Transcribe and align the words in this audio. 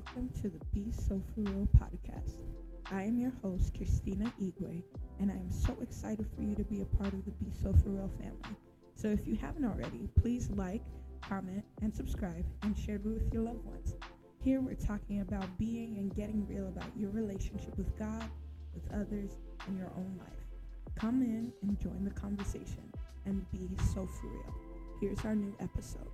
welcome 0.00 0.30
to 0.40 0.48
the 0.48 0.64
Be 0.72 0.90
So 0.90 1.20
For 1.34 1.42
Real 1.42 1.68
podcast. 1.78 2.36
I 2.90 3.02
am 3.02 3.18
your 3.18 3.32
host, 3.42 3.76
Christina 3.76 4.32
Igwe, 4.40 4.82
and 5.18 5.30
I 5.30 5.34
am 5.34 5.52
so 5.52 5.76
excited 5.82 6.26
for 6.34 6.40
you 6.40 6.54
to 6.54 6.64
be 6.64 6.80
a 6.80 6.86
part 6.86 7.12
of 7.12 7.22
the 7.26 7.32
Be 7.32 7.50
So 7.62 7.74
For 7.74 7.90
Real 7.90 8.10
family. 8.18 8.56
So 8.94 9.08
if 9.08 9.26
you 9.26 9.36
haven't 9.36 9.66
already, 9.66 10.08
please 10.18 10.48
like, 10.52 10.80
comment, 11.20 11.62
and 11.82 11.94
subscribe, 11.94 12.46
and 12.62 12.78
share 12.78 12.94
it 12.94 13.04
with 13.04 13.30
your 13.30 13.42
loved 13.42 13.62
ones. 13.66 13.94
Here 14.42 14.62
we're 14.62 14.74
talking 14.74 15.20
about 15.20 15.58
being 15.58 15.98
and 15.98 16.14
getting 16.14 16.46
real 16.46 16.68
about 16.68 16.88
your 16.96 17.10
relationship 17.10 17.76
with 17.76 17.94
God, 17.98 18.24
with 18.72 18.90
others, 18.94 19.32
and 19.66 19.76
your 19.76 19.92
own 19.98 20.18
life. 20.18 20.94
Come 20.94 21.20
in 21.20 21.52
and 21.60 21.78
join 21.78 22.04
the 22.04 22.18
conversation 22.18 22.90
and 23.26 23.44
be 23.50 23.68
so 23.92 24.06
for 24.06 24.28
real. 24.28 24.54
Here's 24.98 25.22
our 25.26 25.34
new 25.34 25.54
episode. 25.60 26.09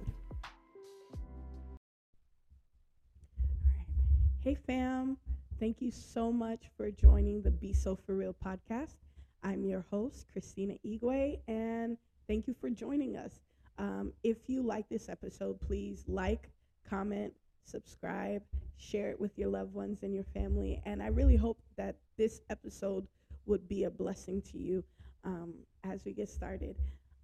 Hey, 4.47 4.55
fam. 4.55 5.17
Thank 5.59 5.83
you 5.83 5.91
so 5.91 6.31
much 6.31 6.71
for 6.77 6.89
joining 6.93 7.43
the 7.43 7.51
Be 7.51 7.73
So 7.73 7.97
For 7.97 8.15
Real 8.15 8.33
podcast. 8.33 8.95
I'm 9.43 9.65
your 9.65 9.85
host, 9.91 10.27
Christina 10.33 10.75
Igwe, 10.87 11.41
and 11.49 11.99
thank 12.29 12.47
you 12.47 12.55
for 12.61 12.71
joining 12.71 13.17
us. 13.17 13.41
Um, 13.77 14.13
if 14.23 14.49
you 14.49 14.63
like 14.63 14.89
this 14.89 15.09
episode, 15.09 15.61
please 15.61 16.05
like, 16.07 16.49
comment, 16.89 17.33
subscribe, 17.65 18.41
share 18.77 19.11
it 19.11 19.21
with 19.21 19.37
your 19.37 19.49
loved 19.49 19.75
ones 19.75 20.05
and 20.05 20.15
your 20.15 20.23
family. 20.23 20.81
And 20.87 21.03
I 21.03 21.09
really 21.09 21.35
hope 21.35 21.59
that 21.77 21.97
this 22.17 22.41
episode 22.49 23.05
would 23.47 23.69
be 23.69 23.83
a 23.83 23.91
blessing 23.91 24.43
to 24.43 24.59
you 24.59 24.85
um, 25.25 25.55
as 25.83 26.05
we 26.05 26.13
get 26.13 26.29
started. 26.29 26.77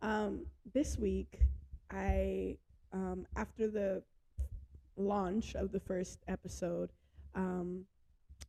Um, 0.03 0.45
this 0.75 0.99
week, 0.99 1.39
I, 1.89 2.57
um, 2.93 3.29
after 3.37 3.69
the 3.69 4.03
launch 4.97 5.55
of 5.55 5.71
the 5.71 5.79
first 5.79 6.19
episode, 6.27 6.91
um, 7.35 7.85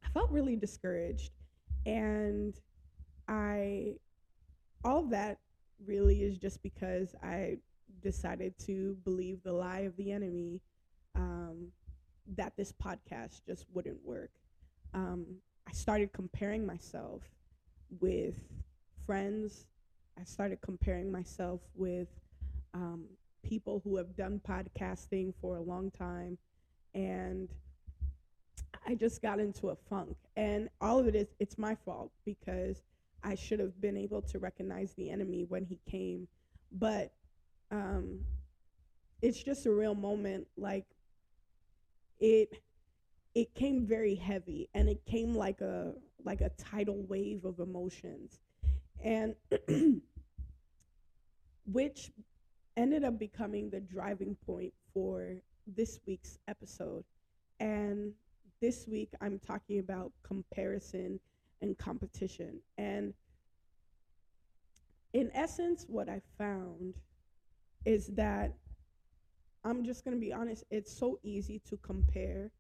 I 0.03 0.09
felt 0.09 0.31
really 0.31 0.55
discouraged. 0.55 1.31
And 1.85 2.59
I, 3.27 3.95
all 4.83 4.99
of 4.99 5.09
that 5.11 5.39
really 5.85 6.23
is 6.23 6.37
just 6.37 6.61
because 6.63 7.15
I 7.23 7.57
decided 8.01 8.57
to 8.59 8.97
believe 9.03 9.43
the 9.43 9.53
lie 9.53 9.81
of 9.81 9.95
the 9.97 10.11
enemy 10.11 10.61
um, 11.15 11.67
that 12.35 12.53
this 12.57 12.71
podcast 12.71 13.41
just 13.45 13.65
wouldn't 13.73 14.03
work. 14.03 14.31
Um, 14.93 15.25
I 15.67 15.71
started 15.71 16.13
comparing 16.13 16.65
myself 16.65 17.21
with 17.99 18.35
friends. 19.05 19.65
I 20.19 20.23
started 20.23 20.61
comparing 20.61 21.11
myself 21.11 21.61
with 21.75 22.07
um, 22.73 23.05
people 23.43 23.81
who 23.83 23.97
have 23.97 24.15
done 24.15 24.41
podcasting 24.47 25.33
for 25.41 25.57
a 25.57 25.61
long 25.61 25.91
time. 25.91 26.37
And 26.93 27.49
I 28.85 28.95
just 28.95 29.21
got 29.21 29.39
into 29.39 29.69
a 29.69 29.75
funk. 29.75 30.15
And 30.35 30.69
all 30.81 30.99
of 30.99 31.07
it 31.07 31.15
is, 31.15 31.27
it's 31.39 31.57
my 31.57 31.75
fault 31.75 32.11
because 32.25 32.83
I 33.23 33.35
should 33.35 33.59
have 33.59 33.79
been 33.79 33.97
able 33.97 34.21
to 34.23 34.39
recognize 34.39 34.93
the 34.93 35.09
enemy 35.09 35.45
when 35.47 35.65
he 35.65 35.79
came. 35.89 36.27
But 36.71 37.13
um, 37.71 38.19
it's 39.21 39.41
just 39.41 39.65
a 39.65 39.71
real 39.71 39.95
moment. 39.95 40.47
Like 40.57 40.85
it, 42.19 42.61
it 43.35 43.55
came 43.55 43.85
very 43.85 44.15
heavy, 44.15 44.69
and 44.73 44.89
it 44.89 45.03
came 45.05 45.33
like 45.33 45.61
a 45.61 45.93
like 46.23 46.41
a 46.41 46.49
tidal 46.57 47.03
wave 47.07 47.45
of 47.45 47.59
emotions, 47.59 48.39
and 49.03 49.35
which 51.65 52.11
ended 52.75 53.03
up 53.03 53.19
becoming 53.19 53.69
the 53.69 53.79
driving 53.79 54.35
point 54.45 54.73
for 54.93 55.35
this 55.67 55.99
week's 56.05 56.37
episode. 56.47 57.03
And 57.59 58.13
this 58.63 58.87
week 58.87 59.09
I'm 59.19 59.39
talking 59.45 59.79
about 59.79 60.13
comparison 60.23 61.19
and 61.61 61.77
competition. 61.77 62.61
And 62.77 63.13
in 65.11 65.29
essence, 65.33 65.85
what 65.89 66.07
I 66.07 66.21
found 66.37 66.93
is 67.83 68.07
that 68.15 68.53
I'm 69.65 69.83
just 69.83 70.05
going 70.05 70.15
to 70.15 70.21
be 70.21 70.31
honest, 70.31 70.63
it's 70.71 70.97
so 70.97 71.19
easy 71.23 71.61
to 71.67 71.75
compare 71.75 72.51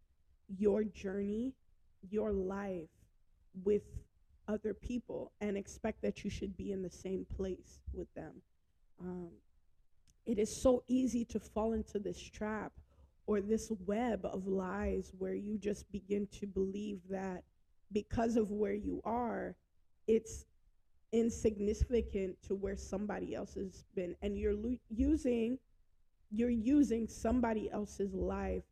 your 0.57 0.83
journey, 0.83 1.53
your 2.09 2.33
life 2.33 2.89
with 3.63 3.83
other 4.49 4.73
people 4.73 5.31
and 5.39 5.55
expect 5.55 6.01
that 6.01 6.25
you 6.25 6.29
should 6.29 6.57
be 6.57 6.73
in 6.73 6.81
the 6.81 6.89
same 6.89 7.25
place 7.33 7.79
with 7.93 8.13
them. 8.13 8.33
Um, 8.99 9.29
it 10.25 10.37
is 10.37 10.61
so 10.61 10.83
easy 10.89 11.23
to 11.23 11.39
fall 11.39 11.71
into 11.71 11.97
this 11.97 12.21
trap 12.21 12.73
or 13.25 13.41
this 13.41 13.71
web 13.85 14.25
of 14.25 14.47
lies 14.47 15.11
where 15.17 15.33
you 15.33 15.57
just 15.57 15.89
begin 15.91 16.27
to 16.39 16.45
believe 16.45 16.99
that 17.09 17.43
because 17.91 18.35
of 18.35 18.51
where 18.51 18.73
you 18.73 19.01
are, 19.05 19.55
it's 20.07 20.45
insignificant 21.11 22.35
to 22.41 22.55
where 22.55 22.75
somebody 22.75 23.35
else 23.35 23.53
has 23.53 23.85
been 23.95 24.15
and 24.21 24.37
you're 24.37 24.55
lo- 24.55 24.77
using 24.89 25.59
you're 26.31 26.49
using 26.49 27.07
somebody 27.07 27.69
else's 27.69 28.15
life 28.15 28.63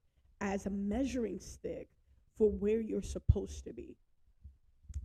as 0.42 0.66
a 0.66 0.70
measuring 0.72 1.40
stick 1.40 1.88
for 2.36 2.50
where 2.50 2.82
you're 2.82 3.04
supposed 3.04 3.64
to 3.64 3.72
be. 3.72 3.96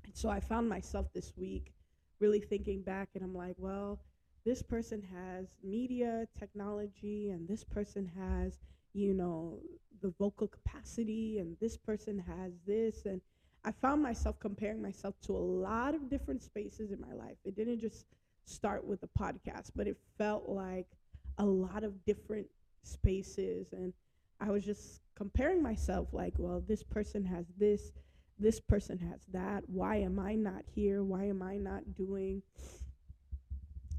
And 0.07 0.17
so 0.17 0.31
I 0.31 0.41
found 0.41 0.67
myself 0.67 1.13
this 1.13 1.35
week 1.37 1.75
really 2.19 2.41
thinking 2.41 2.81
back 2.81 3.11
and 3.15 3.23
I'm 3.23 3.35
like, 3.35 3.57
well, 3.59 4.01
this 4.47 4.63
person 4.63 5.03
has 5.15 5.49
media 5.63 6.27
technology 6.39 7.31
and 7.31 7.47
this 7.47 7.63
person 7.63 8.11
has 8.19 8.59
you 8.97 9.13
know 9.13 9.59
the 10.01 10.13
vocal 10.19 10.49
capacity 10.49 11.39
and 11.39 11.57
this 11.61 11.77
person 11.77 12.19
has 12.19 12.53
this. 12.67 13.05
And 13.05 13.21
i 13.65 13.73
found 13.73 14.03
myself 14.03 14.39
comparing 14.41 14.81
myself 14.81 15.15
to 15.23 15.33
a 15.33 15.45
lot 15.69 15.95
of 15.95 16.09
different 16.09 16.43
spaces 16.43 16.91
in 16.93 17.01
my 17.01 17.13
life. 17.13 17.37
It 17.45 17.57
didn't 17.57 17.81
just 17.81 18.07
start 18.45 18.85
with 18.85 19.01
the 19.01 19.09
podcast 19.19 19.71
but 19.75 19.87
it 19.87 19.99
felt 20.17 20.49
like 20.49 20.87
a 21.39 21.45
lot 21.45 21.85
of 21.85 22.05
different 22.05 22.47
spaces. 22.83 23.73
And 23.73 23.93
i 24.41 24.51
was 24.51 24.65
just 24.65 25.01
comparing 25.15 25.63
myself 25.63 26.09
like 26.13 26.35
well 26.37 26.63
this 26.67 26.83
person 26.83 27.25
has 27.25 27.47
this 27.59 27.93
this 28.39 28.61
person 28.61 28.99
has 28.99 29.21
that. 29.33 29.65
Why 29.67 29.97
am 29.97 30.19
i 30.19 30.35
not 30.35 30.63
here? 30.75 31.03
Why 31.03 31.25
am 31.25 31.43
i 31.43 31.57
not 31.57 31.95
doing 31.97 32.43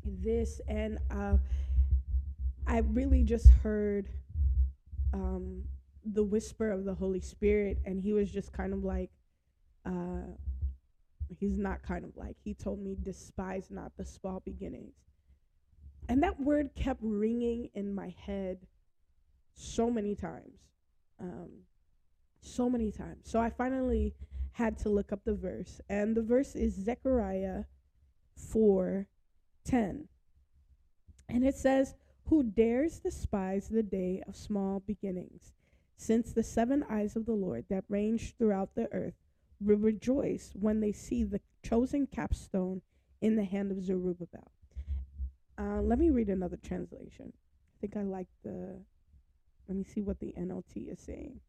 this? 0.03 0.59
And 0.68 0.97
uh, 1.12 1.38
i 2.66 2.80
really 2.80 3.24
just 3.24 3.50
heard 3.50 4.09
um, 5.17 5.63
the 6.05 6.23
whisper 6.23 6.72
of 6.72 6.85
the 6.85 6.94
holy 6.94 7.19
spirit 7.19 7.78
and 7.85 8.01
he 8.01 8.13
was 8.13 8.31
just 8.31 8.53
kind 8.53 8.73
of 8.73 8.83
like 8.83 9.09
uh, 9.85 10.28
he's 11.39 11.57
not 11.57 11.81
kind 11.83 12.05
of 12.05 12.16
like 12.16 12.38
he 12.44 12.53
told 12.53 12.79
me 12.79 12.95
despise 13.01 13.67
not 13.69 13.91
the 13.97 14.06
small 14.06 14.41
beginnings 14.45 14.95
and 16.07 16.23
that 16.23 16.39
word 16.39 16.69
kept 16.75 17.00
ringing 17.01 17.69
in 17.73 17.94
my 17.94 18.13
head 18.25 18.59
so 19.53 19.89
many 19.89 20.16
times 20.16 20.59
um, 21.19 21.50
so 22.41 22.69
many 22.69 22.91
times 22.91 23.23
so 23.23 23.39
i 23.39 23.50
finally 23.50 24.13
had 24.51 24.77
to 24.77 24.89
look 24.89 25.11
up 25.11 25.19
the 25.25 25.33
verse 25.33 25.81
and 25.89 26.16
the 26.16 26.22
verse 26.22 26.56
is 26.56 26.73
zechariah 26.73 27.63
4 28.38 29.07
10. 29.67 30.07
And 31.29 31.45
it 31.45 31.56
says, 31.56 31.94
Who 32.29 32.43
dares 32.43 32.99
despise 32.99 33.69
the 33.69 33.83
day 33.83 34.21
of 34.27 34.35
small 34.35 34.81
beginnings? 34.81 35.53
Since 35.95 36.33
the 36.33 36.43
seven 36.43 36.83
eyes 36.89 37.15
of 37.15 37.25
the 37.25 37.33
Lord 37.33 37.65
that 37.69 37.85
range 37.88 38.35
throughout 38.38 38.75
the 38.75 38.91
earth 38.93 39.15
will 39.62 39.77
rejoice 39.77 40.51
when 40.53 40.81
they 40.81 40.91
see 40.91 41.24
the 41.24 41.39
chosen 41.63 42.06
capstone 42.06 42.81
in 43.21 43.35
the 43.35 43.45
hand 43.45 43.71
of 43.71 43.81
Zerubbabel. 43.81 44.51
Uh, 45.57 45.81
let 45.81 45.97
me 45.97 46.09
read 46.09 46.29
another 46.29 46.57
translation. 46.57 47.31
I 47.33 47.75
think 47.79 47.95
I 47.95 48.03
like 48.03 48.27
the. 48.44 48.75
Let 49.68 49.77
me 49.77 49.83
see 49.83 50.01
what 50.01 50.19
the 50.19 50.33
NLT 50.38 50.91
is 50.91 51.00
saying. 51.00 51.39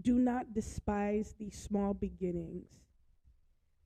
Do 0.00 0.18
not 0.18 0.54
despise 0.54 1.34
these 1.38 1.60
small 1.60 1.92
beginnings, 1.92 2.70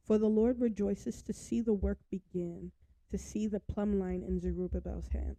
for 0.06 0.18
the 0.18 0.28
Lord 0.28 0.60
rejoices 0.60 1.22
to 1.22 1.32
see 1.32 1.60
the 1.60 1.72
work 1.72 1.98
begin, 2.10 2.70
to 3.10 3.18
see 3.18 3.48
the 3.48 3.60
plumb 3.60 3.98
line 3.98 4.22
in 4.26 4.40
Zerubbabel's 4.40 5.08
hand. 5.08 5.36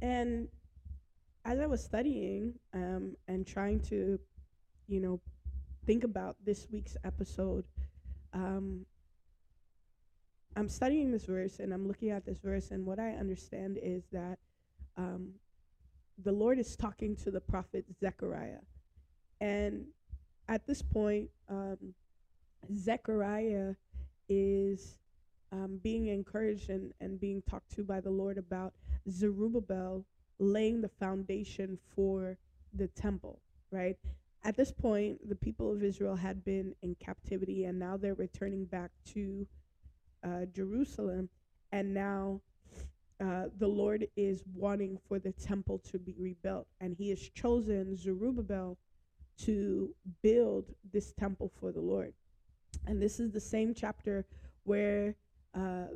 And 0.00 0.48
as 1.44 1.58
I 1.58 1.66
was 1.66 1.82
studying 1.82 2.54
um, 2.72 3.16
and 3.26 3.46
trying 3.46 3.80
to, 3.80 4.18
you 4.86 5.00
know, 5.00 5.20
think 5.86 6.04
about 6.04 6.36
this 6.44 6.68
week's 6.70 6.96
episode, 7.04 7.64
um, 8.32 8.86
I'm 10.56 10.68
studying 10.68 11.10
this 11.10 11.24
verse 11.24 11.58
and 11.58 11.72
I'm 11.72 11.86
looking 11.88 12.10
at 12.10 12.24
this 12.26 12.38
verse, 12.38 12.70
and 12.70 12.84
what 12.84 12.98
I 12.98 13.10
understand 13.10 13.78
is 13.82 14.04
that 14.12 14.38
um, 14.96 15.30
the 16.24 16.32
Lord 16.32 16.58
is 16.58 16.76
talking 16.76 17.16
to 17.16 17.30
the 17.30 17.40
prophet 17.40 17.84
Zechariah. 18.00 18.60
And 19.40 19.86
at 20.48 20.66
this 20.66 20.82
point, 20.82 21.30
um, 21.48 21.94
Zechariah 22.74 23.74
is 24.28 24.98
um, 25.52 25.80
being 25.82 26.08
encouraged 26.08 26.70
and, 26.70 26.92
and 27.00 27.20
being 27.20 27.42
talked 27.48 27.70
to 27.76 27.84
by 27.84 28.00
the 28.00 28.10
Lord 28.10 28.38
about 28.38 28.74
Zerubbabel 29.08 30.04
laying 30.38 30.80
the 30.80 30.90
foundation 31.00 31.78
for 31.94 32.36
the 32.74 32.88
temple, 32.88 33.40
right? 33.70 33.96
At 34.44 34.56
this 34.56 34.70
point, 34.70 35.28
the 35.28 35.34
people 35.34 35.72
of 35.72 35.82
Israel 35.82 36.14
had 36.14 36.44
been 36.44 36.74
in 36.82 36.94
captivity 36.96 37.64
and 37.64 37.78
now 37.78 37.96
they're 37.96 38.14
returning 38.14 38.66
back 38.66 38.90
to 39.12 39.46
uh, 40.24 40.46
Jerusalem. 40.54 41.28
And 41.72 41.92
now 41.92 42.40
uh, 43.20 43.46
the 43.58 43.66
Lord 43.66 44.06
is 44.16 44.44
wanting 44.54 44.98
for 45.08 45.18
the 45.18 45.32
temple 45.32 45.78
to 45.90 45.98
be 45.98 46.14
rebuilt. 46.18 46.66
And 46.80 46.94
he 46.96 47.10
has 47.10 47.20
chosen 47.30 47.96
Zerubbabel 47.96 48.78
to 49.40 49.94
build 50.22 50.66
this 50.92 51.12
temple 51.12 51.50
for 51.60 51.72
the 51.72 51.80
Lord. 51.80 52.12
And 52.86 53.00
this 53.00 53.20
is 53.20 53.30
the 53.30 53.40
same 53.40 53.74
chapter 53.74 54.26
where 54.64 55.14
uh, 55.54 55.86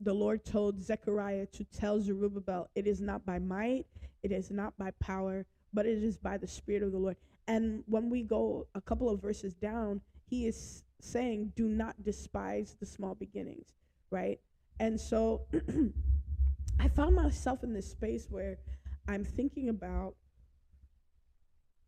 the 0.00 0.12
Lord 0.12 0.44
told 0.44 0.82
Zechariah 0.82 1.46
to 1.46 1.64
tell 1.64 2.00
Zerubbabel, 2.00 2.68
It 2.74 2.86
is 2.86 3.00
not 3.00 3.24
by 3.24 3.38
might, 3.38 3.86
it 4.22 4.32
is 4.32 4.50
not 4.50 4.76
by 4.78 4.92
power, 5.00 5.46
but 5.72 5.86
it 5.86 6.02
is 6.02 6.16
by 6.16 6.36
the 6.36 6.46
Spirit 6.46 6.82
of 6.82 6.92
the 6.92 6.98
Lord. 6.98 7.16
And 7.46 7.82
when 7.86 8.10
we 8.10 8.22
go 8.22 8.66
a 8.74 8.80
couple 8.80 9.08
of 9.08 9.20
verses 9.20 9.54
down, 9.54 10.00
he 10.26 10.46
is 10.46 10.82
saying, 11.00 11.52
Do 11.56 11.68
not 11.68 12.02
despise 12.02 12.76
the 12.78 12.86
small 12.86 13.14
beginnings, 13.14 13.74
right? 14.10 14.38
And 14.80 15.00
so 15.00 15.42
I 16.80 16.88
found 16.88 17.16
myself 17.16 17.64
in 17.64 17.72
this 17.72 17.90
space 17.90 18.26
where 18.30 18.58
I'm 19.08 19.24
thinking 19.24 19.68
about 19.68 20.14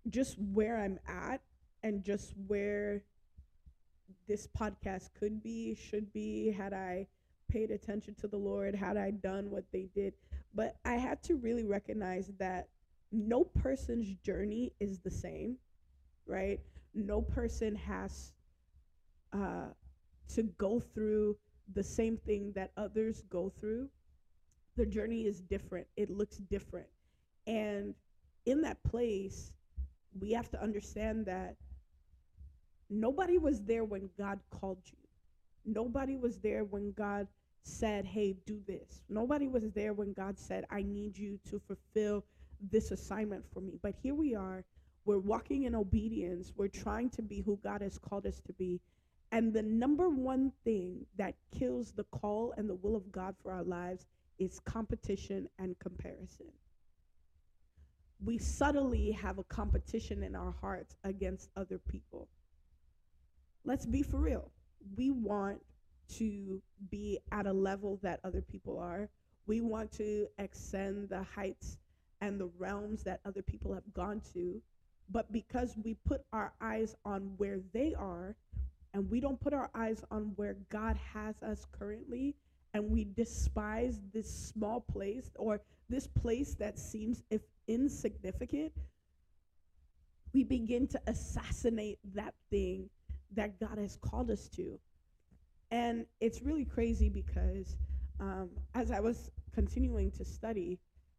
just 0.09 0.37
where 0.39 0.79
I'm 0.79 0.99
at 1.07 1.41
and 1.83 2.03
just 2.03 2.35
where 2.47 3.03
this 4.29 4.47
podcast 4.47 5.11
could 5.19 5.43
be, 5.43 5.75
should 5.75 6.13
be, 6.13 6.51
had 6.51 6.73
I 6.73 7.07
paid 7.51 7.71
attention 7.71 8.15
to 8.17 8.29
the 8.29 8.37
Lord, 8.37 8.75
had 8.75 8.97
I 8.97 9.11
done 9.11 9.51
what 9.51 9.65
they 9.73 9.89
did. 9.95 10.15
But 10.55 10.77
I 10.85 10.95
had 10.95 11.23
to 11.25 11.37
really 11.37 11.65
recognize 11.65 12.31
that 12.39 12.69
no 13.13 13.45
person's 13.45 14.15
journey 14.25 14.73
is 14.81 14.99
the 15.01 15.11
same, 15.11 15.57
right? 16.27 16.61
No 16.95 17.21
person 17.21 17.75
has 17.77 18.33
uh, 19.33 19.69
to 20.35 20.43
go 20.59 20.81
through 20.81 21.37
the 21.75 21.83
same 21.83 22.17
thing 22.17 22.53
that 22.55 22.73
others 22.77 23.23
go 23.31 23.49
through. 23.49 23.89
The 24.77 24.87
journey 24.87 25.27
is 25.27 25.41
different, 25.41 25.87
it 25.97 26.11
looks 26.11 26.37
different. 26.37 26.87
And 27.47 27.95
in 28.47 28.63
that 28.63 28.83
place, 28.85 29.53
we 30.19 30.33
have 30.33 30.51
to 30.51 30.63
understand 30.63 31.27
that 31.27 31.57
nobody 32.91 33.39
was 33.39 33.63
there 33.63 33.85
when 33.85 34.11
God 34.19 34.41
called 34.51 34.83
you. 34.87 34.99
Nobody 35.65 36.17
was 36.17 36.39
there 36.39 36.65
when 36.65 36.93
God 36.93 37.27
said, 37.63 38.05
Hey, 38.05 38.37
do 38.47 38.61
this. 38.67 39.03
Nobody 39.09 39.49
was 39.49 39.71
there 39.71 39.93
when 39.93 40.13
God 40.13 40.39
said, 40.39 40.65
I 40.71 40.83
need 40.83 41.17
you 41.17 41.39
to 41.51 41.61
fulfill 41.61 42.25
this 42.71 42.91
assignment 42.91 43.45
for 43.53 43.61
me. 43.61 43.79
But 43.83 43.95
here 44.03 44.15
we 44.15 44.35
are. 44.35 44.65
We're 45.05 45.19
walking 45.19 45.65
in 45.65 45.75
obedience. 45.75 46.53
We're 46.57 46.69
trying 46.69 47.11
to 47.11 47.23
be 47.23 47.41
who 47.41 47.59
God 47.63 47.81
has 47.81 47.99
called 47.99 48.27
us 48.27 48.41
to 48.47 48.53
be. 48.53 48.81
And 49.33 49.53
the 49.53 49.63
number 49.63 50.09
one 50.09 50.53
thing 50.65 51.07
that 51.17 51.35
kills 51.57 51.93
the 51.93 52.05
call 52.05 52.53
and 52.57 52.69
the 52.69 52.75
will 52.75 52.97
of 52.97 53.11
God 53.13 53.35
for 53.43 53.53
our 53.53 53.63
lives 53.63 54.07
is 54.39 54.59
competition 54.61 55.49
and 55.59 55.79
comparison. 55.79 56.47
We 58.23 58.39
subtly 58.39 59.13
have 59.13 59.39
a 59.39 59.45
competition 59.45 60.23
in 60.23 60.35
our 60.35 60.55
hearts 60.61 60.97
against 61.05 61.49
other 61.57 61.79
people. 61.79 62.29
Let's 63.65 63.87
be 63.87 64.03
for 64.03 64.19
real. 64.19 64.51
We 64.97 65.11
want 65.11 65.61
to 66.17 66.61
be 66.91 67.19
at 67.31 67.47
a 67.47 67.53
level 67.53 67.99
that 68.03 68.21
other 68.25 68.41
people 68.41 68.79
are. 68.79 69.09
We 69.47 69.61
want 69.61 69.93
to 69.93 70.27
extend 70.39 71.09
the 71.09 71.23
heights 71.23 71.79
and 72.21 72.41
the 72.41 72.51
realms 72.59 73.03
that 73.05 73.21
other 73.25 73.43
people 73.43 73.73
have 73.75 73.93
gone 73.93 74.21
to. 74.33 74.61
But 75.11 75.33
because 75.33 75.77
we 75.83 75.95
put 76.07 76.23
our 76.33 76.53
eyes 76.61 76.95
on 77.05 77.35
where 77.37 77.61
they 77.73 77.95
are 77.95 78.37
and 78.95 79.11
we 79.11 79.21
don't 79.21 79.41
put 79.41 79.53
our 79.53 79.71
eyes 79.75 80.03
on 80.11 80.33
where 80.37 80.57
God 80.69 80.97
has 81.15 81.43
us 81.43 81.67
currently, 81.71 82.35
and 82.75 82.91
we 82.91 83.05
despise 83.17 84.01
this 84.13 84.33
small 84.33 84.81
place 84.81 85.31
or 85.37 85.61
this 85.89 86.07
place 86.07 86.55
that 86.55 86.79
seems 86.79 87.23
if 87.31 87.43
insignificant, 87.67 88.73
we 90.33 90.45
begin 90.45 90.87
to 90.89 91.01
assassinate 91.07 91.99
that 92.15 92.35
thing 92.51 92.89
that 93.35 93.59
God 93.61 93.79
has 93.79 93.97
called 93.97 94.31
us 94.31 94.49
to. 94.57 94.79
And 95.71 96.07
it's 96.21 96.43
really 96.43 96.65
crazy 96.65 97.09
because 97.09 97.77
um, 98.19 98.51
as 98.75 98.91
I 98.91 99.01
was 99.01 99.31
continuing 99.55 100.11
to 100.13 100.25
study, 100.25 100.79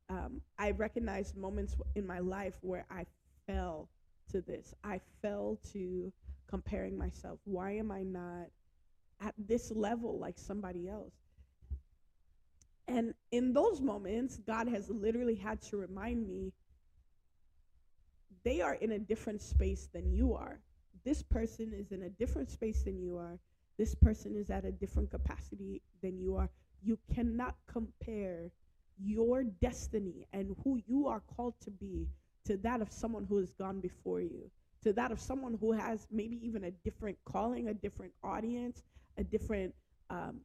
um, 0.09 0.41
I 0.59 0.71
recognized 0.71 1.37
moments 1.37 1.75
in 1.95 2.05
my 2.05 2.19
life 2.19 2.55
where 2.61 2.85
I 2.91 3.05
fell 3.47 3.89
to 4.31 4.41
this. 4.41 4.73
I 4.83 4.99
fell 5.21 5.57
to 5.73 6.11
comparing 6.47 6.97
myself. 6.97 7.39
Why 7.45 7.71
am 7.71 7.91
I 7.91 8.03
not 8.03 8.47
at 9.21 9.33
this 9.37 9.71
level 9.71 10.19
like 10.19 10.37
somebody 10.37 10.89
else? 10.89 11.13
And 12.87 13.13
in 13.31 13.53
those 13.53 13.79
moments, 13.79 14.37
God 14.45 14.67
has 14.67 14.89
literally 14.89 15.35
had 15.35 15.61
to 15.63 15.77
remind 15.77 16.27
me 16.27 16.51
they 18.43 18.59
are 18.59 18.73
in 18.75 18.91
a 18.91 18.99
different 18.99 19.41
space 19.41 19.87
than 19.93 20.11
you 20.11 20.33
are. 20.33 20.59
This 21.03 21.21
person 21.23 21.73
is 21.73 21.91
in 21.91 22.03
a 22.03 22.09
different 22.09 22.49
space 22.49 22.83
than 22.83 23.01
you 23.01 23.17
are. 23.17 23.39
This 23.77 23.95
person 23.95 24.35
is 24.35 24.49
at 24.49 24.65
a 24.65 24.71
different 24.71 25.09
capacity 25.09 25.81
than 26.01 26.19
you 26.19 26.35
are. 26.35 26.49
You 26.83 26.97
cannot 27.13 27.55
compare 27.67 28.51
your 29.03 29.43
destiny 29.43 30.27
and 30.33 30.55
who 30.63 30.79
you 30.87 31.07
are 31.07 31.21
called 31.35 31.55
to 31.61 31.71
be 31.71 32.07
to 32.45 32.57
that 32.57 32.81
of 32.81 32.91
someone 32.91 33.25
who 33.27 33.37
has 33.37 33.53
gone 33.53 33.79
before 33.79 34.21
you, 34.21 34.49
to 34.83 34.93
that 34.93 35.11
of 35.11 35.19
someone 35.19 35.57
who 35.59 35.71
has 35.71 36.07
maybe 36.11 36.39
even 36.43 36.63
a 36.65 36.71
different 36.83 37.17
calling, 37.25 37.67
a 37.67 37.73
different 37.73 38.11
audience, 38.23 38.83
a 39.17 39.23
different 39.23 39.73
um, 40.09 40.41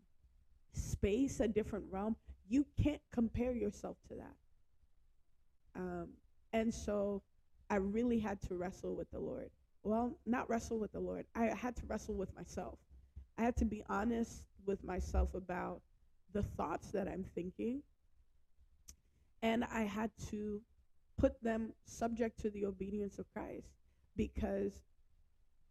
space, 0.73 1.41
a 1.41 1.49
different 1.49 1.85
realm. 1.91 2.17
You 2.49 2.67
can't 2.83 3.01
compare 3.13 3.53
yourself 3.53 3.97
to 4.09 4.15
that. 4.17 5.81
Um, 5.81 6.09
and 6.53 6.73
so 6.73 7.23
I 7.69 7.77
really 7.77 8.19
had 8.19 8.41
to 8.43 8.55
wrestle 8.55 8.95
with 8.95 9.11
the 9.11 9.19
Lord. 9.19 9.51
Well, 9.87 10.19
not 10.27 10.51
wrestle 10.51 10.81
with 10.81 10.91
the 10.91 10.99
Lord, 10.99 11.27
I 11.37 11.45
had 11.45 11.77
to 11.77 11.87
wrestle 11.87 12.17
with 12.17 12.35
myself. 12.35 12.77
I 13.39 13.43
had 13.43 13.57
to 13.59 13.65
be 13.65 13.85
honest 13.89 14.43
with 14.67 14.83
myself 14.83 15.33
about 15.33 15.81
the 16.33 16.43
thoughts 16.43 16.91
that 16.91 17.07
I'm 17.07 17.25
thinking. 17.37 17.85
And 19.43 19.63
I 19.63 19.83
had 19.83 20.11
to 20.31 20.61
put 21.19 21.41
them 21.41 21.73
subject 21.85 22.41
to 22.41 22.51
the 22.51 22.67
obedience 22.67 23.21
of 23.21 23.33
Christ 23.33 23.69
because 24.17 24.73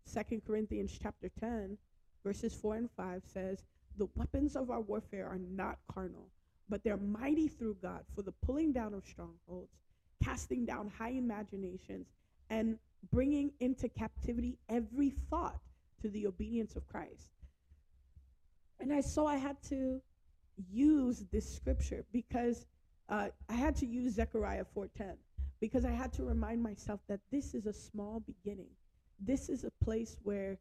Second 0.06 0.46
Corinthians 0.46 0.98
chapter 0.98 1.30
10 1.38 1.78
verses 2.24 2.56
4 2.56 2.76
and 2.78 2.92
5 2.92 3.22
says, 3.26 3.66
"The 3.98 4.08
weapons 4.16 4.56
of 4.56 4.72
our 4.72 4.80
warfare 4.80 5.28
are 5.28 5.40
not 5.40 5.78
carnal, 5.90 6.32
but 6.70 6.86
they're 6.86 6.96
mighty 6.96 7.50
through 7.50 7.76
God 7.82 8.06
for 8.16 8.22
the 8.22 8.32
pulling 8.32 8.72
down 8.72 8.94
of 8.94 9.06
strongholds, 9.06 9.76
casting 10.24 10.66
down 10.66 10.88
high 10.88 11.10
imaginations, 11.10 12.08
and 12.50 12.80
bringing 13.12 13.52
into 13.60 13.90
captivity 13.90 14.58
every 14.70 15.12
thought 15.30 15.60
to 16.02 16.10
the 16.10 16.28
obedience 16.28 16.76
of 16.76 16.88
Christ." 16.88 17.32
And 18.80 18.94
I 18.94 19.02
so 19.02 19.26
I 19.26 19.38
had 19.38 19.62
to 19.70 20.02
use 20.72 21.26
this 21.32 21.56
scripture 21.56 22.06
because 22.12 22.66
uh, 23.10 23.30
I 23.50 23.54
had 23.54 23.76
to 23.78 23.86
use 23.86 24.14
Zechariah 24.14 24.66
4:10 24.76 25.16
because 25.60 25.86
I 25.86 25.92
had 25.92 26.12
to 26.14 26.24
remind 26.24 26.62
myself 26.62 27.00
that 27.08 27.20
this 27.32 27.54
is 27.54 27.66
a 27.66 27.74
small 27.74 28.22
beginning. 28.22 28.70
This 29.20 29.50
is 29.50 29.64
a 29.64 29.72
place 29.84 30.18
where 30.24 30.58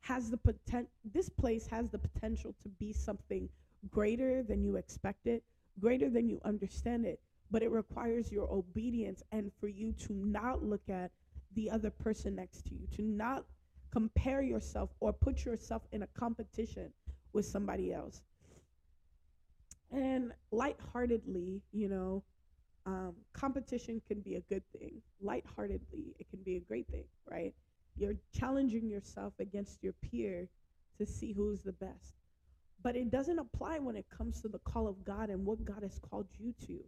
has 0.00 0.30
the 0.30 0.36
potent 0.36 0.88
this 1.04 1.28
place 1.28 1.66
has 1.66 1.88
the 1.90 1.98
potential 1.98 2.54
to 2.62 2.68
be 2.68 2.92
something 2.92 3.48
greater 3.90 4.42
than 4.42 4.62
you 4.62 4.76
expect 4.76 5.26
it, 5.26 5.42
greater 5.78 6.08
than 6.08 6.28
you 6.28 6.40
understand 6.44 7.06
it, 7.06 7.20
but 7.50 7.62
it 7.62 7.70
requires 7.70 8.30
your 8.30 8.50
obedience 8.50 9.22
and 9.32 9.50
for 9.58 9.68
you 9.68 9.92
to 9.92 10.12
not 10.12 10.62
look 10.62 10.88
at 10.88 11.10
the 11.54 11.70
other 11.70 11.90
person 11.90 12.36
next 12.36 12.66
to 12.66 12.74
you, 12.74 12.86
to 12.96 13.02
not 13.02 13.44
compare 13.92 14.42
yourself 14.42 14.90
or 15.00 15.12
put 15.12 15.44
yourself 15.44 15.82
in 15.92 16.02
a 16.02 16.06
competition 16.08 16.92
with 17.32 17.44
somebody 17.44 17.92
else. 17.92 18.22
And 19.92 20.32
lightheartedly, 20.52 21.62
you 21.72 21.88
know, 21.88 22.22
um, 22.86 23.14
competition 23.32 24.00
can 24.06 24.20
be 24.20 24.36
a 24.36 24.40
good 24.40 24.62
thing. 24.72 25.02
Lightheartedly, 25.20 26.14
it 26.18 26.30
can 26.30 26.40
be 26.44 26.56
a 26.56 26.60
great 26.60 26.86
thing, 26.88 27.04
right? 27.28 27.52
You're 27.96 28.14
challenging 28.32 28.88
yourself 28.88 29.34
against 29.40 29.82
your 29.82 29.92
peer 29.94 30.48
to 30.98 31.06
see 31.06 31.32
who's 31.32 31.62
the 31.62 31.72
best. 31.72 32.14
But 32.82 32.96
it 32.96 33.10
doesn't 33.10 33.38
apply 33.38 33.78
when 33.78 33.96
it 33.96 34.06
comes 34.16 34.40
to 34.40 34.48
the 34.48 34.60
call 34.60 34.88
of 34.88 35.04
God 35.04 35.28
and 35.28 35.44
what 35.44 35.64
God 35.64 35.82
has 35.82 35.98
called 35.98 36.26
you 36.38 36.54
to. 36.66 36.78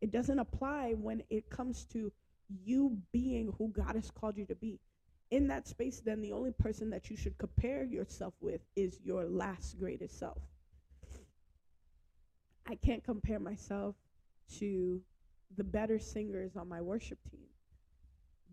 It 0.00 0.10
doesn't 0.10 0.38
apply 0.38 0.94
when 0.94 1.22
it 1.30 1.48
comes 1.50 1.84
to 1.92 2.10
you 2.64 2.98
being 3.12 3.52
who 3.58 3.68
God 3.68 3.94
has 3.94 4.10
called 4.10 4.36
you 4.36 4.46
to 4.46 4.54
be 4.54 4.78
in 5.30 5.48
that 5.48 5.68
space, 5.68 6.00
then 6.00 6.20
the 6.20 6.32
only 6.32 6.52
person 6.52 6.90
that 6.90 7.10
you 7.10 7.16
should 7.16 7.36
compare 7.38 7.84
yourself 7.84 8.34
with 8.40 8.60
is 8.76 8.98
your 9.04 9.26
last 9.26 9.78
greatest 9.78 10.18
self. 10.18 10.38
I 12.66 12.74
can't 12.76 13.04
compare 13.04 13.38
myself 13.38 13.94
to 14.58 15.00
the 15.56 15.64
better 15.64 15.98
singers 15.98 16.56
on 16.56 16.68
my 16.68 16.80
worship 16.80 17.18
team, 17.30 17.46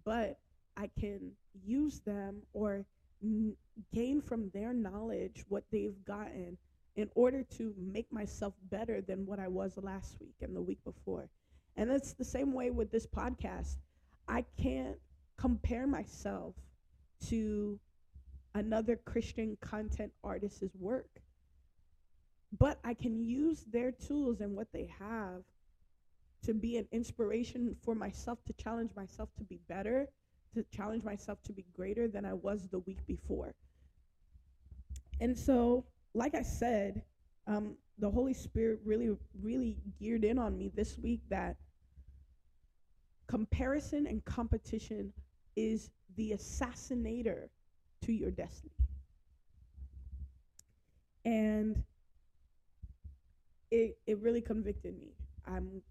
but 0.03 0.39
I 0.77 0.89
can 0.99 1.31
use 1.65 1.99
them 1.99 2.41
or 2.53 2.85
n- 3.23 3.55
gain 3.93 4.21
from 4.21 4.49
their 4.53 4.73
knowledge 4.73 5.45
what 5.49 5.63
they've 5.71 6.03
gotten 6.05 6.57
in 6.95 7.09
order 7.15 7.43
to 7.43 7.73
make 7.77 8.11
myself 8.11 8.53
better 8.69 9.01
than 9.01 9.25
what 9.25 9.39
I 9.39 9.47
was 9.47 9.77
last 9.77 10.17
week 10.19 10.35
and 10.41 10.55
the 10.55 10.61
week 10.61 10.79
before. 10.85 11.29
And 11.77 11.89
it's 11.89 12.13
the 12.13 12.23
same 12.23 12.53
way 12.53 12.71
with 12.71 12.91
this 12.91 13.05
podcast. 13.05 13.77
I 14.27 14.45
can't 14.61 14.97
compare 15.37 15.87
myself 15.87 16.55
to 17.27 17.79
another 18.53 18.95
Christian 18.95 19.57
content 19.61 20.11
artist's 20.23 20.75
work. 20.79 21.09
But 22.57 22.79
I 22.83 22.93
can 22.93 23.21
use 23.21 23.65
their 23.71 23.91
tools 23.91 24.39
and 24.39 24.55
what 24.55 24.71
they 24.71 24.89
have 24.97 25.43
to 26.45 26.53
be 26.53 26.77
an 26.77 26.87
inspiration 26.91 27.75
for 27.83 27.95
myself 27.95 28.39
to 28.45 28.53
challenge 28.53 28.91
myself 28.95 29.29
to 29.37 29.43
be 29.43 29.59
better, 29.67 30.07
to 30.53 30.63
challenge 30.71 31.03
myself 31.03 31.41
to 31.43 31.53
be 31.53 31.65
greater 31.75 32.07
than 32.07 32.23
I 32.23 32.33
was 32.33 32.67
the 32.69 32.79
week 32.79 33.05
before. 33.07 33.53
And 35.19 35.37
so, 35.37 35.85
like 36.13 36.35
I 36.35 36.43
said, 36.43 37.01
um, 37.47 37.75
the 37.99 38.09
Holy 38.09 38.33
Spirit 38.33 38.79
really, 38.85 39.15
really 39.41 39.77
geared 39.99 40.23
in 40.23 40.37
on 40.37 40.57
me 40.57 40.71
this 40.75 40.97
week 40.97 41.21
that 41.29 41.57
comparison 43.27 44.07
and 44.07 44.23
competition 44.25 45.11
is 45.55 45.89
the 46.15 46.31
assassinator 46.31 47.49
to 48.03 48.13
your 48.13 48.31
destiny. 48.31 48.71
And 51.23 51.83
it 53.71 53.97
it 54.05 54.19
really 54.19 54.41
convicted 54.41 54.99
me. 54.99 55.13
I'm 55.47 55.81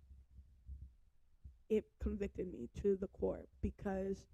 it 1.68 1.84
convicted 2.00 2.52
me 2.52 2.68
to 2.82 2.96
the 3.00 3.08
core 3.08 3.46
because 3.62 4.26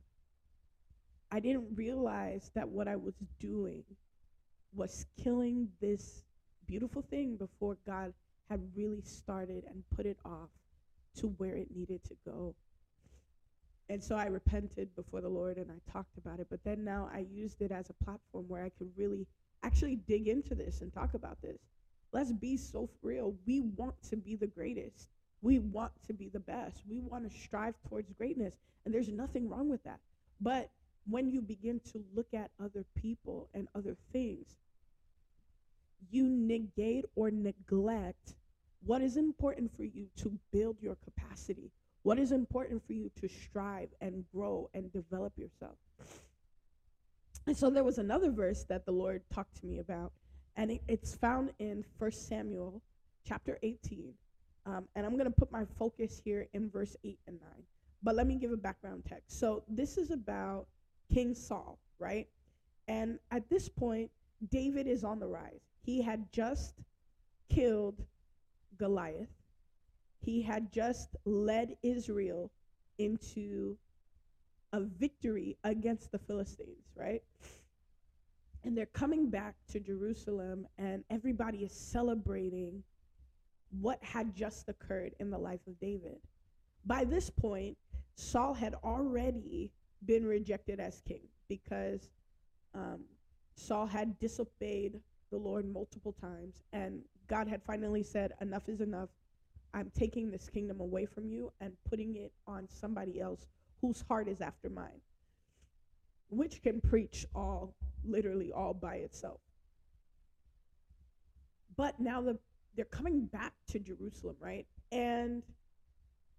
I 1.32 1.40
didn't 1.40 1.68
realize 1.74 2.50
that 2.54 2.68
what 2.68 2.88
I 2.88 2.96
was 2.96 3.14
doing 3.38 3.84
was 4.74 5.06
killing 5.22 5.68
this 5.80 6.24
beautiful 6.66 7.02
thing 7.02 7.36
before 7.36 7.76
God 7.86 8.12
had 8.48 8.60
really 8.76 9.00
started 9.02 9.64
and 9.68 9.84
put 9.94 10.06
it 10.06 10.18
off 10.24 10.50
to 11.16 11.28
where 11.38 11.56
it 11.56 11.68
needed 11.74 12.02
to 12.04 12.16
go. 12.24 12.54
And 13.90 14.02
so 14.02 14.14
I 14.14 14.26
repented 14.26 14.94
before 14.94 15.20
the 15.20 15.28
Lord 15.28 15.56
and 15.56 15.68
I 15.68 15.92
talked 15.92 16.16
about 16.16 16.38
it. 16.38 16.46
But 16.48 16.62
then 16.62 16.84
now 16.84 17.10
I 17.12 17.26
used 17.34 17.60
it 17.60 17.72
as 17.72 17.90
a 17.90 18.04
platform 18.04 18.44
where 18.46 18.62
I 18.62 18.68
could 18.68 18.88
really 18.96 19.26
actually 19.64 19.96
dig 19.96 20.28
into 20.28 20.54
this 20.54 20.80
and 20.80 20.94
talk 20.94 21.14
about 21.14 21.42
this. 21.42 21.58
Let's 22.12 22.30
be 22.30 22.56
so 22.56 22.88
real. 23.02 23.34
We 23.48 23.62
want 23.62 24.00
to 24.08 24.16
be 24.16 24.36
the 24.36 24.46
greatest. 24.46 25.08
We 25.42 25.58
want 25.58 25.90
to 26.06 26.12
be 26.12 26.28
the 26.28 26.38
best. 26.38 26.82
We 26.88 27.00
want 27.00 27.28
to 27.28 27.36
strive 27.36 27.74
towards 27.88 28.12
greatness. 28.12 28.54
And 28.84 28.94
there's 28.94 29.08
nothing 29.08 29.48
wrong 29.48 29.68
with 29.68 29.82
that. 29.82 29.98
But 30.40 30.70
when 31.08 31.28
you 31.28 31.40
begin 31.40 31.80
to 31.92 32.04
look 32.14 32.32
at 32.32 32.52
other 32.62 32.84
people 32.94 33.48
and 33.54 33.66
other 33.74 33.96
things, 34.12 34.54
you 36.12 36.28
negate 36.28 37.06
or 37.16 37.32
neglect 37.32 38.36
what 38.86 39.02
is 39.02 39.16
important 39.16 39.76
for 39.76 39.82
you 39.82 40.06
to 40.18 40.38
build 40.52 40.76
your 40.80 40.96
capacity, 41.04 41.72
what 42.02 42.18
is 42.18 42.32
important 42.32 42.84
for 42.86 42.92
you 42.92 43.10
to 43.20 43.28
strive 43.28 43.88
and 44.00 44.24
grow 44.34 44.70
and 44.74 44.92
develop 44.92 45.32
yourself? 45.36 45.76
And 47.46 47.56
so 47.56 47.70
there 47.70 47.84
was 47.84 47.98
another 47.98 48.30
verse 48.30 48.64
that 48.64 48.86
the 48.86 48.92
Lord 48.92 49.22
talked 49.32 49.56
to 49.60 49.66
me 49.66 49.78
about, 49.78 50.12
and 50.56 50.70
it, 50.70 50.82
it's 50.88 51.14
found 51.14 51.52
in 51.58 51.84
1 51.98 52.12
Samuel 52.12 52.82
chapter 53.26 53.58
18. 53.62 54.12
Um, 54.66 54.88
and 54.94 55.06
I'm 55.06 55.12
going 55.12 55.24
to 55.24 55.30
put 55.30 55.50
my 55.50 55.64
focus 55.78 56.20
here 56.22 56.48
in 56.52 56.70
verse 56.70 56.96
8 57.04 57.18
and 57.26 57.40
9. 57.40 57.50
But 58.02 58.14
let 58.14 58.26
me 58.26 58.36
give 58.36 58.52
a 58.52 58.56
background 58.56 59.04
text. 59.08 59.38
So 59.38 59.62
this 59.68 59.98
is 59.98 60.10
about 60.10 60.66
King 61.12 61.34
Saul, 61.34 61.78
right? 61.98 62.28
And 62.88 63.18
at 63.30 63.48
this 63.50 63.68
point, 63.68 64.10
David 64.50 64.86
is 64.86 65.04
on 65.04 65.18
the 65.18 65.26
rise. 65.26 65.60
He 65.82 66.00
had 66.00 66.30
just 66.32 66.74
killed 67.50 68.02
Goliath 68.78 69.28
he 70.20 70.42
had 70.42 70.72
just 70.72 71.16
led 71.24 71.76
Israel 71.82 72.50
into 72.98 73.76
a 74.72 74.80
victory 74.80 75.56
against 75.64 76.12
the 76.12 76.18
Philistines, 76.18 76.92
right? 76.94 77.22
And 78.62 78.76
they're 78.76 78.86
coming 78.86 79.30
back 79.30 79.54
to 79.72 79.80
Jerusalem, 79.80 80.66
and 80.78 81.02
everybody 81.10 81.58
is 81.58 81.72
celebrating 81.72 82.82
what 83.80 83.98
had 84.02 84.34
just 84.34 84.68
occurred 84.68 85.14
in 85.20 85.30
the 85.30 85.38
life 85.38 85.60
of 85.66 85.78
David. 85.80 86.18
By 86.84 87.04
this 87.04 87.30
point, 87.30 87.76
Saul 88.16 88.52
had 88.52 88.74
already 88.84 89.70
been 90.04 90.26
rejected 90.26 90.80
as 90.80 91.00
king 91.06 91.22
because 91.48 92.10
um, 92.74 93.00
Saul 93.54 93.86
had 93.86 94.18
disobeyed 94.18 95.00
the 95.30 95.36
Lord 95.36 95.70
multiple 95.72 96.14
times, 96.20 96.62
and 96.72 97.00
God 97.28 97.48
had 97.48 97.62
finally 97.62 98.02
said, 98.02 98.32
Enough 98.40 98.68
is 98.68 98.80
enough. 98.80 99.08
I'm 99.74 99.90
taking 99.96 100.30
this 100.30 100.48
kingdom 100.48 100.80
away 100.80 101.06
from 101.06 101.28
you 101.28 101.52
and 101.60 101.72
putting 101.88 102.16
it 102.16 102.32
on 102.46 102.68
somebody 102.68 103.20
else 103.20 103.46
whose 103.80 104.04
heart 104.08 104.28
is 104.28 104.40
after 104.40 104.68
mine, 104.68 105.00
which 106.28 106.62
can 106.62 106.80
preach 106.80 107.26
all, 107.34 107.74
literally 108.04 108.52
all 108.52 108.74
by 108.74 108.96
itself. 108.96 109.40
But 111.76 111.98
now 112.00 112.20
the, 112.20 112.38
they're 112.76 112.84
coming 112.86 113.26
back 113.26 113.52
to 113.68 113.78
Jerusalem, 113.78 114.36
right? 114.40 114.66
And 114.92 115.42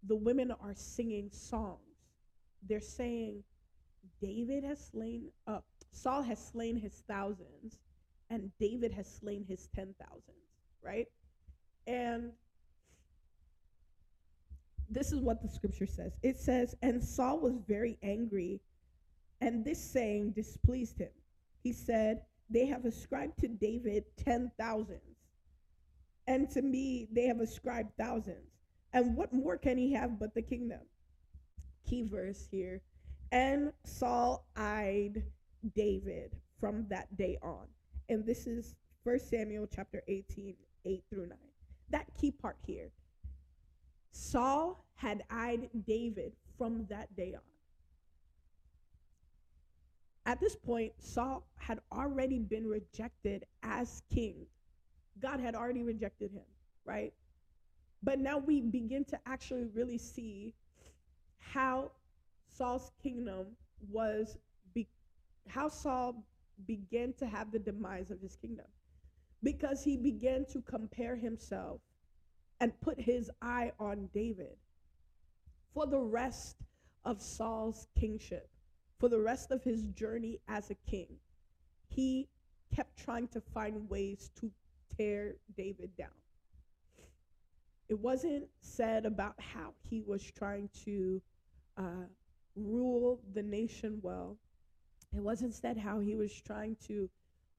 the 0.07 0.15
women 0.15 0.51
are 0.51 0.73
singing 0.75 1.29
songs. 1.31 1.79
They're 2.67 2.79
saying, 2.79 3.43
David 4.21 4.63
has 4.63 4.89
slain, 4.91 5.29
uh, 5.47 5.59
Saul 5.91 6.21
has 6.23 6.43
slain 6.43 6.75
his 6.75 7.03
thousands, 7.07 7.79
and 8.29 8.51
David 8.59 8.91
has 8.93 9.07
slain 9.07 9.45
his 9.47 9.67
ten 9.75 9.93
thousands, 9.99 10.37
right? 10.83 11.07
And 11.87 12.31
this 14.91 15.13
is 15.13 15.21
what 15.21 15.41
the 15.41 15.47
scripture 15.47 15.87
says 15.87 16.11
it 16.21 16.37
says, 16.37 16.75
And 16.81 17.03
Saul 17.03 17.39
was 17.39 17.55
very 17.67 17.97
angry, 18.03 18.59
and 19.39 19.63
this 19.63 19.81
saying 19.81 20.31
displeased 20.31 20.99
him. 20.99 21.11
He 21.63 21.71
said, 21.71 22.21
They 22.49 22.65
have 22.65 22.85
ascribed 22.85 23.39
to 23.39 23.47
David 23.47 24.03
ten 24.17 24.51
thousands, 24.59 25.17
and 26.27 26.49
to 26.51 26.61
me 26.61 27.07
they 27.11 27.25
have 27.25 27.39
ascribed 27.39 27.91
thousands. 27.97 28.51
And 28.93 29.15
what 29.15 29.31
more 29.31 29.57
can 29.57 29.77
he 29.77 29.93
have 29.93 30.19
but 30.19 30.35
the 30.35 30.41
kingdom? 30.41 30.81
Key 31.89 32.03
verse 32.03 32.47
here. 32.51 32.81
And 33.31 33.71
Saul 33.85 34.45
eyed 34.57 35.23
David 35.73 36.35
from 36.59 36.85
that 36.89 37.15
day 37.15 37.37
on. 37.41 37.67
And 38.09 38.25
this 38.25 38.47
is 38.47 38.75
1 39.03 39.19
Samuel 39.19 39.65
chapter 39.73 40.03
18, 40.09 40.55
8 40.85 41.03
through 41.09 41.27
9. 41.27 41.37
That 41.91 42.05
key 42.19 42.31
part 42.31 42.57
here 42.65 42.91
Saul 44.11 44.85
had 44.95 45.23
eyed 45.29 45.69
David 45.87 46.33
from 46.57 46.85
that 46.89 47.15
day 47.15 47.33
on. 47.33 47.41
At 50.25 50.39
this 50.39 50.55
point, 50.55 50.93
Saul 50.99 51.43
had 51.57 51.79
already 51.91 52.39
been 52.39 52.67
rejected 52.67 53.45
as 53.63 54.03
king. 54.13 54.45
God 55.19 55.39
had 55.39 55.55
already 55.55 55.81
rejected 55.81 56.31
him, 56.31 56.45
right? 56.85 57.13
But 58.03 58.19
now 58.19 58.37
we 58.37 58.61
begin 58.61 59.03
to 59.05 59.19
actually 59.25 59.65
really 59.73 59.97
see 59.97 60.53
how 61.39 61.91
Saul's 62.47 62.91
kingdom 63.01 63.47
was, 63.89 64.37
be- 64.73 64.87
how 65.47 65.69
Saul 65.69 66.23
began 66.67 67.13
to 67.13 67.25
have 67.25 67.51
the 67.51 67.59
demise 67.59 68.11
of 68.11 68.21
his 68.21 68.35
kingdom. 68.35 68.67
Because 69.43 69.83
he 69.83 69.97
began 69.97 70.45
to 70.45 70.61
compare 70.61 71.15
himself 71.15 71.81
and 72.61 72.79
put 72.79 73.01
his 73.01 73.29
eye 73.41 73.71
on 73.79 74.07
David 74.13 74.55
for 75.73 75.87
the 75.87 75.99
rest 75.99 76.57
of 77.03 77.19
Saul's 77.19 77.87
kingship, 77.99 78.47
for 78.99 79.09
the 79.09 79.19
rest 79.19 79.49
of 79.49 79.63
his 79.63 79.87
journey 79.87 80.39
as 80.47 80.69
a 80.69 80.75
king. 80.89 81.07
He 81.89 82.29
kept 82.73 82.97
trying 82.97 83.27
to 83.29 83.41
find 83.41 83.89
ways 83.89 84.29
to 84.39 84.51
tear 84.95 85.37
David 85.57 85.89
down. 85.97 86.09
It 87.89 87.99
wasn't 87.99 88.45
said 88.61 89.07
about 89.07 89.35
how 89.39 89.73
he 89.89 90.03
was 90.05 90.23
trying 90.23 90.69
to 90.85 91.19
uh, 91.77 92.05
rule 92.55 93.19
the 93.33 93.41
nation 93.43 93.99
well. 94.03 94.37
It 95.15 95.21
wasn't 95.21 95.55
said 95.55 95.77
how 95.77 95.99
he 95.99 96.15
was 96.15 96.31
trying 96.33 96.77
to 96.87 97.09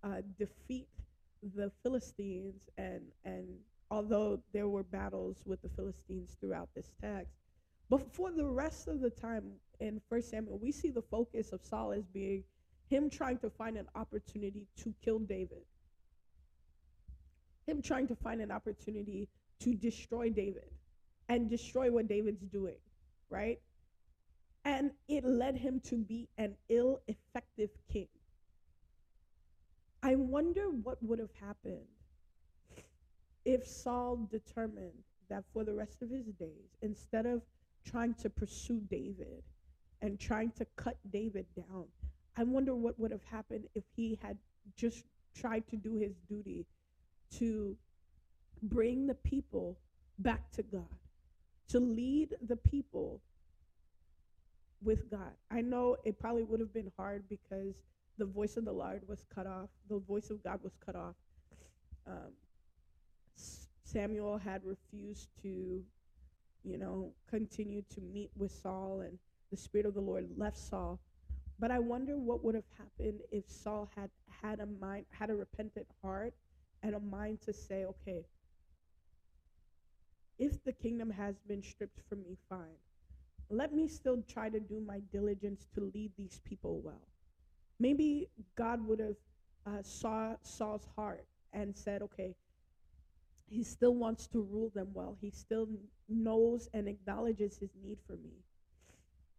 uh, 0.04 0.22
defeat 0.38 0.88
the 1.56 1.72
Philistines 1.82 2.68
and 2.78 3.02
and 3.24 3.46
although 3.92 4.40
there 4.54 4.68
were 4.68 4.82
battles 4.82 5.36
with 5.44 5.60
the 5.60 5.68
Philistines 5.68 6.34
throughout 6.40 6.70
this 6.74 6.90
text. 6.98 7.34
But 7.90 8.10
for 8.10 8.32
the 8.32 8.46
rest 8.46 8.88
of 8.88 9.02
the 9.02 9.10
time 9.10 9.44
in 9.80 10.00
1 10.08 10.22
Samuel, 10.22 10.58
we 10.58 10.72
see 10.72 10.88
the 10.88 11.02
focus 11.02 11.52
of 11.52 11.62
Saul 11.62 11.92
as 11.92 12.06
being 12.06 12.42
him 12.88 13.10
trying 13.10 13.36
to 13.38 13.50
find 13.50 13.76
an 13.76 13.86
opportunity 13.94 14.66
to 14.78 14.94
kill 15.04 15.18
David, 15.18 15.66
him 17.66 17.82
trying 17.82 18.08
to 18.08 18.16
find 18.16 18.40
an 18.40 18.50
opportunity 18.50 19.28
to 19.60 19.74
destroy 19.74 20.30
David 20.30 20.70
and 21.28 21.50
destroy 21.50 21.90
what 21.90 22.08
David's 22.08 22.46
doing, 22.46 22.78
right? 23.28 23.60
And 24.64 24.92
it 25.06 25.22
led 25.22 25.56
him 25.56 25.80
to 25.84 25.96
be 25.96 26.30
an 26.38 26.54
ill, 26.70 27.02
effective 27.08 27.68
king. 27.92 28.08
I 30.02 30.14
wonder 30.16 30.70
what 30.70 30.96
would 31.02 31.18
have 31.18 31.34
happened 31.38 31.84
if 33.44 33.66
Saul 33.66 34.28
determined 34.30 35.02
that 35.28 35.44
for 35.52 35.64
the 35.64 35.74
rest 35.74 36.02
of 36.02 36.10
his 36.10 36.26
days, 36.26 36.76
instead 36.82 37.26
of 37.26 37.42
trying 37.84 38.14
to 38.14 38.30
pursue 38.30 38.80
David 38.90 39.42
and 40.00 40.18
trying 40.18 40.52
to 40.52 40.66
cut 40.76 40.96
David 41.10 41.46
down, 41.56 41.86
I 42.36 42.44
wonder 42.44 42.74
what 42.74 42.98
would 42.98 43.10
have 43.10 43.24
happened 43.24 43.64
if 43.74 43.84
he 43.94 44.18
had 44.22 44.36
just 44.76 45.04
tried 45.34 45.66
to 45.68 45.76
do 45.76 45.96
his 45.96 46.14
duty 46.28 46.66
to 47.38 47.76
bring 48.62 49.06
the 49.06 49.14
people 49.14 49.78
back 50.18 50.50
to 50.52 50.62
God, 50.62 50.84
to 51.68 51.80
lead 51.80 52.34
the 52.46 52.56
people 52.56 53.20
with 54.82 55.10
God. 55.10 55.32
I 55.50 55.60
know 55.60 55.96
it 56.04 56.18
probably 56.18 56.44
would 56.44 56.60
have 56.60 56.72
been 56.72 56.90
hard 56.96 57.24
because 57.28 57.74
the 58.18 58.24
voice 58.24 58.56
of 58.56 58.64
the 58.64 58.72
Lord 58.72 59.02
was 59.08 59.24
cut 59.34 59.46
off, 59.46 59.68
the 59.88 59.98
voice 59.98 60.30
of 60.30 60.42
God 60.42 60.60
was 60.62 60.76
cut 60.84 60.96
off. 60.96 61.14
Um, 62.06 62.32
Samuel 63.92 64.38
had 64.38 64.62
refused 64.64 65.28
to, 65.42 65.82
you 66.64 66.78
know, 66.78 67.12
continue 67.28 67.82
to 67.94 68.00
meet 68.00 68.30
with 68.36 68.50
Saul, 68.50 69.02
and 69.02 69.18
the 69.50 69.56
Spirit 69.56 69.86
of 69.86 69.94
the 69.94 70.00
Lord 70.00 70.28
left 70.36 70.56
Saul. 70.56 70.98
But 71.58 71.70
I 71.70 71.78
wonder 71.78 72.16
what 72.16 72.42
would 72.42 72.54
have 72.54 72.64
happened 72.78 73.20
if 73.30 73.44
Saul 73.48 73.88
had 73.94 74.10
had 74.42 74.60
a 74.60 74.66
mind, 74.66 75.04
had 75.10 75.30
a 75.30 75.34
repentant 75.34 75.86
heart, 76.02 76.34
and 76.82 76.94
a 76.94 77.00
mind 77.00 77.40
to 77.42 77.52
say, 77.52 77.84
okay, 77.84 78.24
if 80.38 80.62
the 80.64 80.72
kingdom 80.72 81.10
has 81.10 81.36
been 81.46 81.62
stripped 81.62 82.00
from 82.08 82.22
me, 82.22 82.36
fine. 82.48 82.78
Let 83.50 83.74
me 83.74 83.86
still 83.86 84.22
try 84.26 84.48
to 84.48 84.58
do 84.58 84.80
my 84.80 85.00
diligence 85.12 85.66
to 85.74 85.90
lead 85.94 86.10
these 86.16 86.40
people 86.44 86.80
well. 86.82 87.06
Maybe 87.78 88.28
God 88.56 88.86
would 88.86 89.00
have 89.00 89.16
uh, 89.66 89.82
saw 89.82 90.34
Saul's 90.42 90.88
heart 90.96 91.26
and 91.52 91.76
said, 91.76 92.02
okay, 92.02 92.34
he 93.48 93.62
still 93.62 93.94
wants 93.94 94.26
to 94.28 94.40
rule 94.40 94.70
them 94.74 94.88
well. 94.94 95.16
He 95.20 95.30
still 95.30 95.68
knows 96.08 96.68
and 96.72 96.88
acknowledges 96.88 97.58
his 97.58 97.70
need 97.84 97.98
for 98.06 98.14
me. 98.14 98.32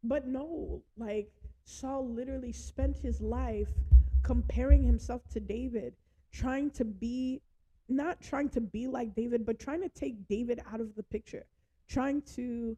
But 0.03 0.27
no, 0.27 0.81
like 0.97 1.31
Saul 1.65 2.07
literally 2.09 2.51
spent 2.51 2.97
his 2.97 3.21
life 3.21 3.69
comparing 4.21 4.83
himself 4.83 5.21
to 5.29 5.39
David, 5.39 5.93
trying 6.31 6.71
to 6.71 6.85
be, 6.85 7.41
not 7.89 8.21
trying 8.21 8.49
to 8.49 8.61
be 8.61 8.87
like 8.87 9.15
David, 9.15 9.45
but 9.45 9.59
trying 9.59 9.81
to 9.81 9.89
take 9.89 10.27
David 10.27 10.61
out 10.71 10.81
of 10.81 10.95
the 10.95 11.03
picture, 11.03 11.45
trying 11.87 12.21
to 12.35 12.77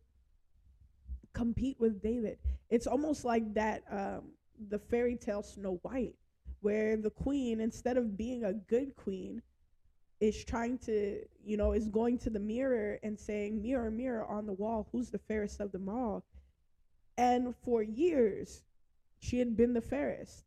compete 1.34 1.80
with 1.80 2.02
David. 2.02 2.38
It's 2.70 2.88
almost 2.88 3.26
like 3.26 3.54
that, 3.54 3.84
um, 3.92 4.32
the 4.70 4.80
fairy 4.80 5.16
tale 5.16 5.44
Snow 5.44 5.80
White, 5.82 6.16
where 6.62 6.98
the 6.98 7.10
queen, 7.10 7.60
instead 7.60 7.98
of 7.98 8.18
being 8.18 8.44
a 8.44 8.54
good 8.54 8.96
queen, 8.96 9.42
is 10.20 10.44
trying 10.46 10.78
to, 10.80 11.20
you 11.46 11.58
know, 11.58 11.74
is 11.74 11.88
going 11.88 12.18
to 12.20 12.30
the 12.30 12.40
mirror 12.40 13.00
and 13.04 13.20
saying, 13.20 13.62
Mirror, 13.62 13.92
mirror 13.92 14.26
on 14.26 14.46
the 14.46 14.54
wall, 14.54 14.88
who's 14.92 15.10
the 15.10 15.20
fairest 15.20 15.60
of 15.60 15.72
them 15.72 15.90
all? 15.90 16.24
And 17.18 17.54
for 17.64 17.84
years, 17.84 18.62
she 19.20 19.40
had 19.40 19.56
been 19.56 19.74
the 19.74 19.82
fairest. 19.82 20.46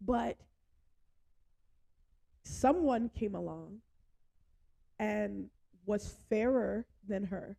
But 0.00 0.36
someone 2.44 3.10
came 3.10 3.34
along 3.34 3.80
and 4.98 5.48
was 5.86 6.16
fairer 6.28 6.86
than 7.08 7.24
her, 7.24 7.56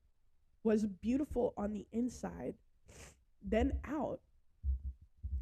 was 0.63 0.85
beautiful 0.85 1.53
on 1.57 1.73
the 1.73 1.85
inside, 1.91 2.53
then 3.43 3.73
out. 3.85 4.19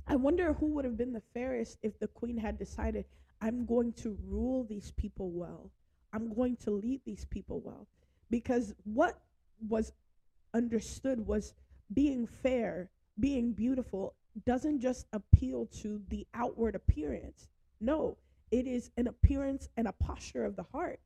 I 0.07 0.15
wonder 0.15 0.53
who 0.53 0.67
would 0.67 0.85
have 0.85 0.97
been 0.97 1.13
the 1.13 1.21
fairest 1.33 1.77
if 1.83 1.99
the 1.99 2.07
queen 2.07 2.37
had 2.37 2.57
decided, 2.57 3.05
I'm 3.41 3.65
going 3.65 3.93
to 3.93 4.17
rule 4.27 4.63
these 4.63 4.91
people 4.91 5.31
well. 5.31 5.71
I'm 6.13 6.33
going 6.33 6.57
to 6.57 6.71
lead 6.71 7.01
these 7.05 7.25
people 7.25 7.61
well. 7.63 7.87
Because 8.29 8.73
what 8.83 9.19
was 9.67 9.93
understood 10.53 11.25
was 11.25 11.53
being 11.93 12.27
fair, 12.27 12.89
being 13.19 13.53
beautiful, 13.53 14.13
doesn't 14.45 14.79
just 14.79 15.07
appeal 15.13 15.67
to 15.81 16.01
the 16.09 16.25
outward 16.33 16.75
appearance. 16.75 17.47
No, 17.81 18.17
it 18.51 18.67
is 18.67 18.91
an 18.97 19.07
appearance 19.07 19.69
and 19.77 19.87
a 19.87 19.91
posture 19.93 20.45
of 20.45 20.55
the 20.55 20.65
heart 20.71 20.99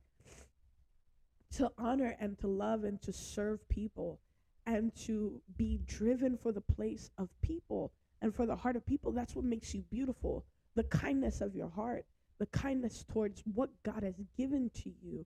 to 1.55 1.71
honor 1.77 2.15
and 2.19 2.37
to 2.39 2.47
love 2.47 2.83
and 2.83 3.01
to 3.03 3.13
serve 3.13 3.67
people 3.69 4.19
and 4.65 4.95
to 4.95 5.41
be 5.57 5.79
driven 5.85 6.37
for 6.37 6.51
the 6.51 6.61
place 6.61 7.11
of 7.17 7.29
people 7.41 7.91
and 8.21 8.33
for 8.33 8.45
the 8.45 8.55
heart 8.55 8.75
of 8.75 8.85
people. 8.85 9.11
That's 9.11 9.35
what 9.35 9.45
makes 9.45 9.73
you 9.73 9.83
beautiful. 9.91 10.45
The 10.75 10.83
kindness 10.85 11.41
of 11.41 11.55
your 11.55 11.69
heart, 11.69 12.05
the 12.43 12.57
kindness 12.57 13.05
towards 13.09 13.41
what 13.53 13.69
God 13.83 14.03
has 14.03 14.15
given 14.37 14.69
to 14.83 14.91
you 15.01 15.25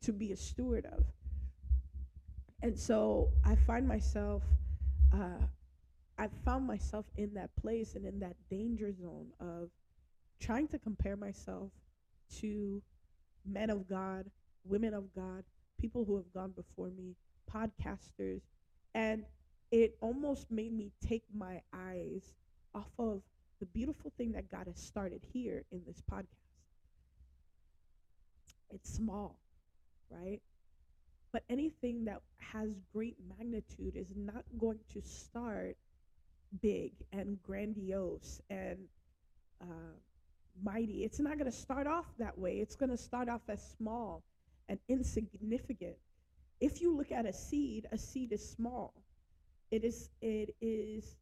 to 0.00 0.12
be 0.12 0.32
a 0.32 0.36
steward 0.36 0.84
of. 0.86 1.04
And 2.62 2.76
so 2.76 3.28
I 3.44 3.54
find 3.54 3.86
myself 3.86 4.42
uh, 5.14 5.46
I 6.18 6.28
found 6.44 6.66
myself 6.66 7.06
in 7.16 7.32
that 7.34 7.50
place 7.54 7.94
and 7.94 8.04
in 8.04 8.18
that 8.20 8.34
danger 8.50 8.92
zone 8.92 9.28
of 9.38 9.68
trying 10.40 10.66
to 10.68 10.80
compare 10.80 11.14
myself 11.14 11.70
to 12.40 12.82
men 13.46 13.70
of 13.70 13.88
God, 13.88 14.28
women 14.64 14.94
of 14.94 15.14
God, 15.14 15.44
people 15.80 16.04
who 16.04 16.16
have 16.16 16.32
gone 16.34 16.54
before 16.56 16.90
me, 16.90 17.14
podcasters, 17.48 18.40
and 18.96 19.24
it 19.70 19.96
almost 20.00 20.50
made 20.50 20.72
me 20.72 20.90
take 21.06 21.22
my 21.32 21.60
eyes 21.72 22.32
off 22.74 22.90
of 22.98 23.22
the 23.62 23.66
beautiful 23.66 24.10
thing 24.18 24.32
that 24.32 24.50
God 24.50 24.66
has 24.66 24.76
started 24.76 25.20
here 25.32 25.62
in 25.70 25.82
this 25.86 26.02
podcast. 26.10 26.26
It's 28.74 28.92
small, 28.92 29.38
right? 30.10 30.40
But 31.32 31.44
anything 31.48 32.04
that 32.06 32.22
has 32.38 32.70
great 32.92 33.14
magnitude 33.38 33.94
is 33.94 34.08
not 34.16 34.42
going 34.58 34.80
to 34.94 35.00
start 35.00 35.76
big 36.60 36.90
and 37.12 37.40
grandiose 37.44 38.40
and 38.50 38.78
uh, 39.60 39.94
mighty. 40.64 41.04
It's 41.04 41.20
not 41.20 41.38
going 41.38 41.50
to 41.50 41.56
start 41.56 41.86
off 41.86 42.06
that 42.18 42.36
way. 42.36 42.56
It's 42.56 42.74
going 42.74 42.90
to 42.90 42.96
start 42.96 43.28
off 43.28 43.42
as 43.48 43.62
small 43.78 44.24
and 44.68 44.80
insignificant. 44.88 45.94
If 46.60 46.80
you 46.80 46.96
look 46.96 47.12
at 47.12 47.26
a 47.26 47.32
seed, 47.32 47.86
a 47.92 47.98
seed 47.98 48.32
is 48.32 48.44
small. 48.44 48.92
It 49.70 49.84
is 49.84 50.10
it 50.20 50.52
is 50.60 51.14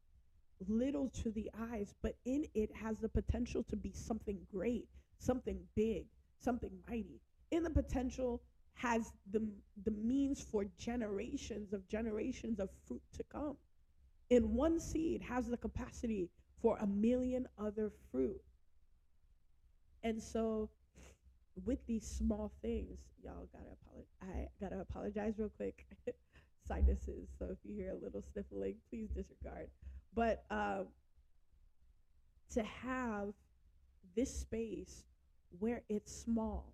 little 0.69 1.09
to 1.23 1.31
the 1.31 1.51
eyes, 1.73 1.95
but 2.03 2.17
in 2.25 2.47
it 2.55 2.71
has 2.75 2.99
the 2.99 3.09
potential 3.09 3.63
to 3.65 3.77
be 3.77 3.93
something 3.93 4.39
great, 4.53 4.89
something 5.19 5.59
big, 5.75 6.07
something 6.39 6.71
mighty. 6.89 7.21
In 7.51 7.63
the 7.63 7.71
potential 7.71 8.43
has 8.75 9.13
the, 9.31 9.47
the 9.85 9.91
means 9.91 10.41
for 10.41 10.65
generations 10.79 11.73
of 11.73 11.87
generations 11.89 12.61
of 12.61 12.71
fruit 12.87 13.03
to 13.17 13.25
come. 13.25 13.57
In 14.31 14.55
one 14.55 14.79
seed 14.79 15.23
has 15.23 15.49
the 15.49 15.57
capacity 15.57 16.31
for 16.63 16.77
a 16.79 16.87
million 16.87 17.47
other 17.59 17.91
fruit. 18.11 18.41
And 20.03 20.23
so 20.23 20.71
with 21.65 21.85
these 21.87 22.07
small 22.07 22.53
things, 22.63 22.99
y'all 23.23 23.49
gotta 23.53 23.77
apologize. 23.83 24.09
I 24.23 24.49
gotta 24.63 24.81
apologize 24.81 25.35
real 25.37 25.51
quick. 25.57 25.87
Sinuses. 26.67 27.29
So 27.39 27.47
if 27.51 27.59
you 27.65 27.75
hear 27.75 27.91
a 27.91 28.05
little 28.05 28.23
sniffling, 28.33 28.77
please 28.89 29.09
disregard. 29.15 29.69
But 30.15 30.45
uh, 30.51 30.85
to 32.55 32.63
have 32.63 33.29
this 34.17 34.41
space 34.41 35.05
where 35.59 35.83
it's 35.89 36.13
small 36.13 36.73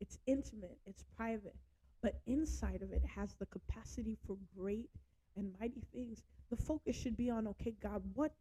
it's 0.00 0.18
intimate, 0.26 0.78
it's 0.86 1.04
private, 1.16 1.54
but 2.02 2.20
inside 2.26 2.80
of 2.82 2.90
it 2.92 3.02
has 3.04 3.34
the 3.34 3.46
capacity 3.46 4.16
for 4.26 4.36
great 4.56 4.88
and 5.36 5.52
mighty 5.60 5.82
things. 5.92 6.22
The 6.48 6.56
focus 6.56 6.96
should 6.96 7.16
be 7.16 7.30
on 7.30 7.46
okay, 7.48 7.74
God, 7.82 8.02
what 8.14 8.32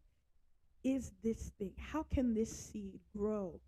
is 0.84 1.12
this 1.22 1.52
thing? 1.60 1.74
How 1.78 2.04
can 2.04 2.34
this 2.34 2.50
seed 2.50 3.00
grow 3.16 3.60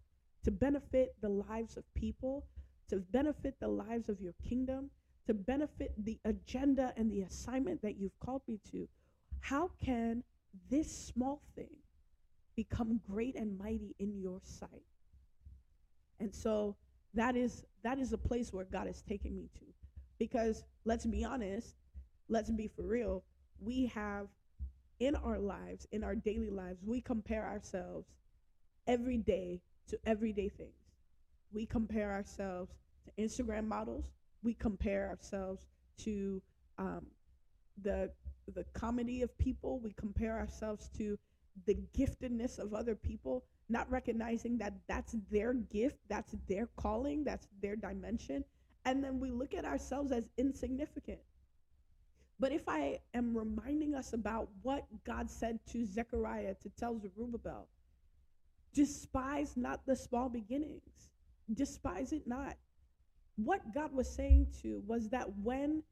to 0.45 0.51
benefit 0.51 1.15
the 1.21 1.29
lives 1.29 1.75
of 1.75 1.83
people, 1.93 2.45
to 2.87 2.97
benefit 3.11 3.59
the 3.59 3.67
lives 3.67 4.07
of 4.07 4.21
your 4.21 4.33
kingdom, 4.47 4.89
to 5.27 5.33
benefit 5.33 5.93
the 6.03 6.17
agenda 6.23 6.93
and 6.95 7.11
the 7.11 7.21
assignment 7.21 7.81
that 7.81 7.99
you've 7.99 8.17
called 8.21 8.41
me 8.47 8.59
to? 8.71 8.87
How 9.41 9.69
can 9.83 10.23
this 10.69 10.91
small 10.91 11.41
thing 11.55 11.75
become 12.55 12.99
great 13.09 13.35
and 13.35 13.57
mighty 13.57 13.95
in 13.99 14.19
your 14.19 14.39
sight? 14.43 14.83
And 16.19 16.33
so 16.33 16.75
that 17.13 17.35
is 17.35 17.65
that 17.83 17.97
is 17.97 18.13
a 18.13 18.17
place 18.17 18.53
where 18.53 18.65
God 18.65 18.87
is 18.87 19.01
taking 19.01 19.35
me 19.35 19.49
to. 19.55 19.65
Because 20.19 20.63
let's 20.85 21.05
be 21.05 21.23
honest, 21.23 21.75
let's 22.29 22.51
be 22.51 22.67
for 22.67 22.83
real, 22.83 23.23
we 23.59 23.87
have 23.87 24.27
in 24.99 25.15
our 25.15 25.39
lives, 25.39 25.87
in 25.91 26.03
our 26.03 26.15
daily 26.15 26.51
lives, 26.51 26.79
we 26.85 27.01
compare 27.01 27.43
ourselves 27.47 28.07
every 28.85 29.17
day 29.17 29.59
to 29.87 29.97
everyday 30.05 30.47
things. 30.47 30.75
We 31.51 31.65
compare 31.65 32.11
ourselves 32.11 32.71
to 33.05 33.21
Instagram 33.21 33.67
models, 33.67 34.05
we 34.43 34.53
compare 34.53 35.09
ourselves 35.09 35.65
to 36.03 36.41
um, 36.77 37.07
the 37.81 38.11
the 38.53 38.65
comedy 38.73 39.21
of 39.21 39.37
people. 39.37 39.79
We 39.79 39.93
compare 39.93 40.37
ourselves 40.37 40.89
to 40.97 41.17
the 41.65 41.77
giftedness 41.97 42.59
of 42.59 42.73
other 42.73 42.95
people, 42.95 43.43
not 43.69 43.89
recognizing 43.91 44.57
that 44.59 44.73
that's 44.87 45.15
their 45.29 45.53
gift, 45.53 45.97
that's 46.09 46.35
their 46.47 46.67
calling, 46.77 47.23
that's 47.23 47.47
their 47.61 47.75
dimension. 47.75 48.43
And 48.85 49.03
then 49.03 49.19
we 49.19 49.31
look 49.31 49.53
at 49.53 49.65
ourselves 49.65 50.11
as 50.11 50.29
insignificant. 50.37 51.19
But 52.39 52.51
if 52.51 52.67
I 52.67 52.99
am 53.13 53.37
reminding 53.37 53.93
us 53.93 54.13
about 54.13 54.49
what 54.63 54.85
God 55.05 55.29
said 55.29 55.59
to 55.71 55.85
Zechariah 55.85 56.55
to 56.63 56.69
tell 56.69 56.99
Zerubbabel, 56.99 57.67
despise 58.73 59.55
not 59.55 59.85
the 59.85 59.95
small 59.95 60.27
beginnings, 60.27 61.09
despise 61.53 62.13
it 62.13 62.25
not. 62.25 62.57
What 63.35 63.73
God 63.73 63.93
was 63.93 64.09
saying 64.09 64.47
to 64.63 64.81
was 64.87 65.09
that 65.09 65.27
when 65.37 65.83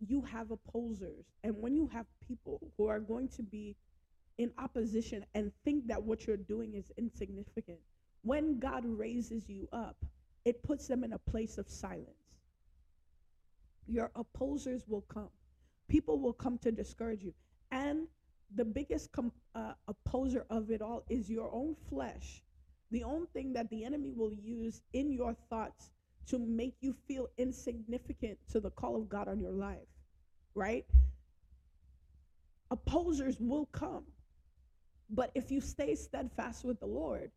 you 0.00 0.22
have 0.22 0.50
opposers 0.50 1.26
and 1.44 1.54
when 1.56 1.74
you 1.76 1.88
have 1.92 2.06
people 2.26 2.60
who 2.76 2.86
are 2.88 3.00
going 3.00 3.28
to 3.28 3.42
be 3.42 3.76
in 4.38 4.52
opposition 4.58 5.24
and 5.34 5.50
think 5.64 5.86
that 5.86 6.02
what 6.02 6.26
you're 6.26 6.36
doing 6.36 6.74
is 6.74 6.92
insignificant, 6.98 7.78
when 8.22 8.58
God 8.58 8.84
raises 8.84 9.48
you 9.48 9.68
up, 9.72 9.96
it 10.44 10.62
puts 10.62 10.86
them 10.86 11.04
in 11.04 11.14
a 11.14 11.18
place 11.18 11.58
of 11.58 11.68
silence. 11.68 12.10
Your 13.86 14.10
opposers 14.14 14.86
will 14.88 15.02
come 15.02 15.30
people 15.88 16.18
will 16.20 16.32
come 16.32 16.58
to 16.58 16.72
discourage 16.72 17.22
you. 17.22 17.34
And 17.70 18.06
the 18.54 18.64
biggest 18.64 19.12
com- 19.12 19.32
uh, 19.54 19.72
opposer 19.88 20.46
of 20.50 20.70
it 20.70 20.82
all 20.82 21.04
is 21.08 21.30
your 21.30 21.52
own 21.52 21.76
flesh. 21.88 22.42
The 22.90 23.02
only 23.02 23.26
thing 23.32 23.52
that 23.54 23.68
the 23.70 23.84
enemy 23.84 24.12
will 24.12 24.32
use 24.32 24.82
in 24.92 25.12
your 25.12 25.34
thoughts 25.50 25.90
to 26.28 26.38
make 26.38 26.74
you 26.80 26.94
feel 27.06 27.28
insignificant 27.38 28.38
to 28.50 28.60
the 28.60 28.70
call 28.70 28.96
of 28.96 29.08
God 29.08 29.28
on 29.28 29.40
your 29.40 29.52
life, 29.52 29.88
right? 30.54 30.84
Opposers 32.70 33.38
will 33.40 33.66
come. 33.66 34.04
But 35.08 35.30
if 35.34 35.50
you 35.52 35.60
stay 35.60 35.94
steadfast 35.94 36.64
with 36.64 36.80
the 36.80 36.86
Lord, 36.86 37.30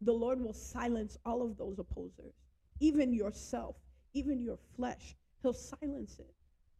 the 0.00 0.12
Lord 0.12 0.40
will 0.40 0.52
silence 0.52 1.18
all 1.26 1.42
of 1.42 1.58
those 1.58 1.78
opposers, 1.78 2.34
even 2.78 3.12
yourself, 3.12 3.76
even 4.14 4.40
your 4.40 4.58
flesh. 4.76 5.16
He'll 5.42 5.52
silence 5.52 6.18
it 6.18 6.34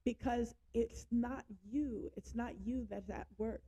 because 0.04 0.54
it's 0.72 1.06
not 1.10 1.44
you. 1.70 2.10
It's 2.16 2.34
not 2.34 2.52
you 2.64 2.86
that's 2.88 3.10
at 3.10 3.26
work. 3.38 3.62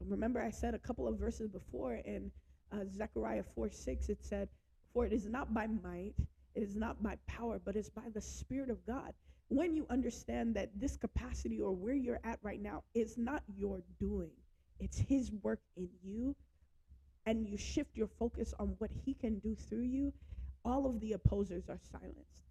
Remember, 0.00 0.40
I 0.40 0.50
said 0.50 0.74
a 0.74 0.78
couple 0.78 1.08
of 1.08 1.18
verses 1.18 1.48
before 1.48 1.94
in 1.94 2.30
uh, 2.72 2.84
Zechariah 2.96 3.44
4 3.54 3.70
6, 3.70 4.08
it 4.08 4.18
said, 4.20 4.48
For 4.92 5.04
it 5.04 5.12
is 5.12 5.26
not 5.26 5.52
by 5.52 5.66
might, 5.66 6.14
it 6.58 6.64
is 6.64 6.74
not 6.74 7.00
by 7.00 7.16
power, 7.28 7.60
but 7.64 7.76
it's 7.76 7.88
by 7.88 8.08
the 8.12 8.20
Spirit 8.20 8.68
of 8.68 8.84
God. 8.84 9.14
When 9.46 9.76
you 9.76 9.86
understand 9.90 10.56
that 10.56 10.70
this 10.74 10.96
capacity 10.96 11.60
or 11.60 11.70
where 11.70 11.94
you're 11.94 12.18
at 12.24 12.40
right 12.42 12.60
now 12.60 12.82
is 12.94 13.16
not 13.16 13.44
your 13.56 13.80
doing, 14.00 14.32
it's 14.80 14.98
His 14.98 15.30
work 15.44 15.60
in 15.76 15.88
you, 16.02 16.34
and 17.26 17.46
you 17.46 17.56
shift 17.56 17.96
your 17.96 18.08
focus 18.08 18.54
on 18.58 18.74
what 18.78 18.90
He 19.04 19.14
can 19.14 19.38
do 19.38 19.54
through 19.54 19.84
you, 19.84 20.12
all 20.64 20.84
of 20.84 20.98
the 20.98 21.12
opposers 21.12 21.68
are 21.68 21.78
silenced. 21.92 22.42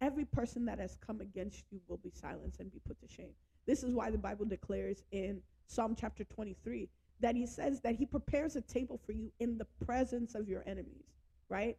Every 0.00 0.26
person 0.26 0.64
that 0.66 0.78
has 0.78 0.96
come 1.04 1.20
against 1.20 1.64
you 1.72 1.80
will 1.88 1.96
be 1.96 2.12
silenced 2.12 2.60
and 2.60 2.70
be 2.70 2.80
put 2.86 3.00
to 3.00 3.08
shame. 3.08 3.34
This 3.66 3.82
is 3.82 3.92
why 3.92 4.12
the 4.12 4.18
Bible 4.18 4.44
declares 4.44 5.02
in 5.10 5.40
Psalm 5.66 5.96
chapter 5.98 6.22
23 6.22 6.88
that 7.18 7.34
he 7.34 7.46
says 7.48 7.80
that 7.80 7.96
he 7.96 8.06
prepares 8.06 8.54
a 8.54 8.60
table 8.60 9.00
for 9.04 9.10
you 9.10 9.32
in 9.40 9.58
the 9.58 9.66
presence 9.84 10.36
of 10.36 10.48
your 10.48 10.62
enemies, 10.68 11.16
right? 11.48 11.76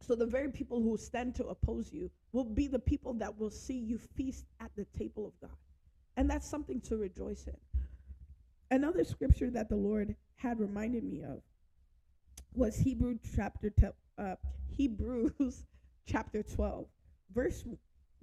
So 0.00 0.14
the 0.14 0.26
very 0.26 0.50
people 0.50 0.80
who 0.80 0.96
stand 0.96 1.34
to 1.36 1.46
oppose 1.46 1.92
you 1.92 2.10
will 2.32 2.44
be 2.44 2.66
the 2.66 2.78
people 2.78 3.14
that 3.14 3.38
will 3.38 3.50
see 3.50 3.78
you 3.78 3.98
feast 3.98 4.46
at 4.60 4.70
the 4.76 4.86
table 4.98 5.26
of 5.26 5.40
God. 5.40 5.56
And 6.16 6.28
that's 6.30 6.48
something 6.48 6.80
to 6.82 6.96
rejoice 6.96 7.46
in. 7.46 7.56
Another 8.70 9.04
scripture 9.04 9.50
that 9.50 9.68
the 9.68 9.76
Lord 9.76 10.14
had 10.36 10.60
reminded 10.60 11.04
me 11.04 11.22
of 11.22 11.42
was 12.54 12.76
Hebrew 12.76 13.18
chapter 13.34 13.70
te- 13.70 13.86
uh, 14.18 14.36
Hebrews 14.68 15.64
chapter 16.06 16.42
12, 16.42 16.86
verse 17.34 17.64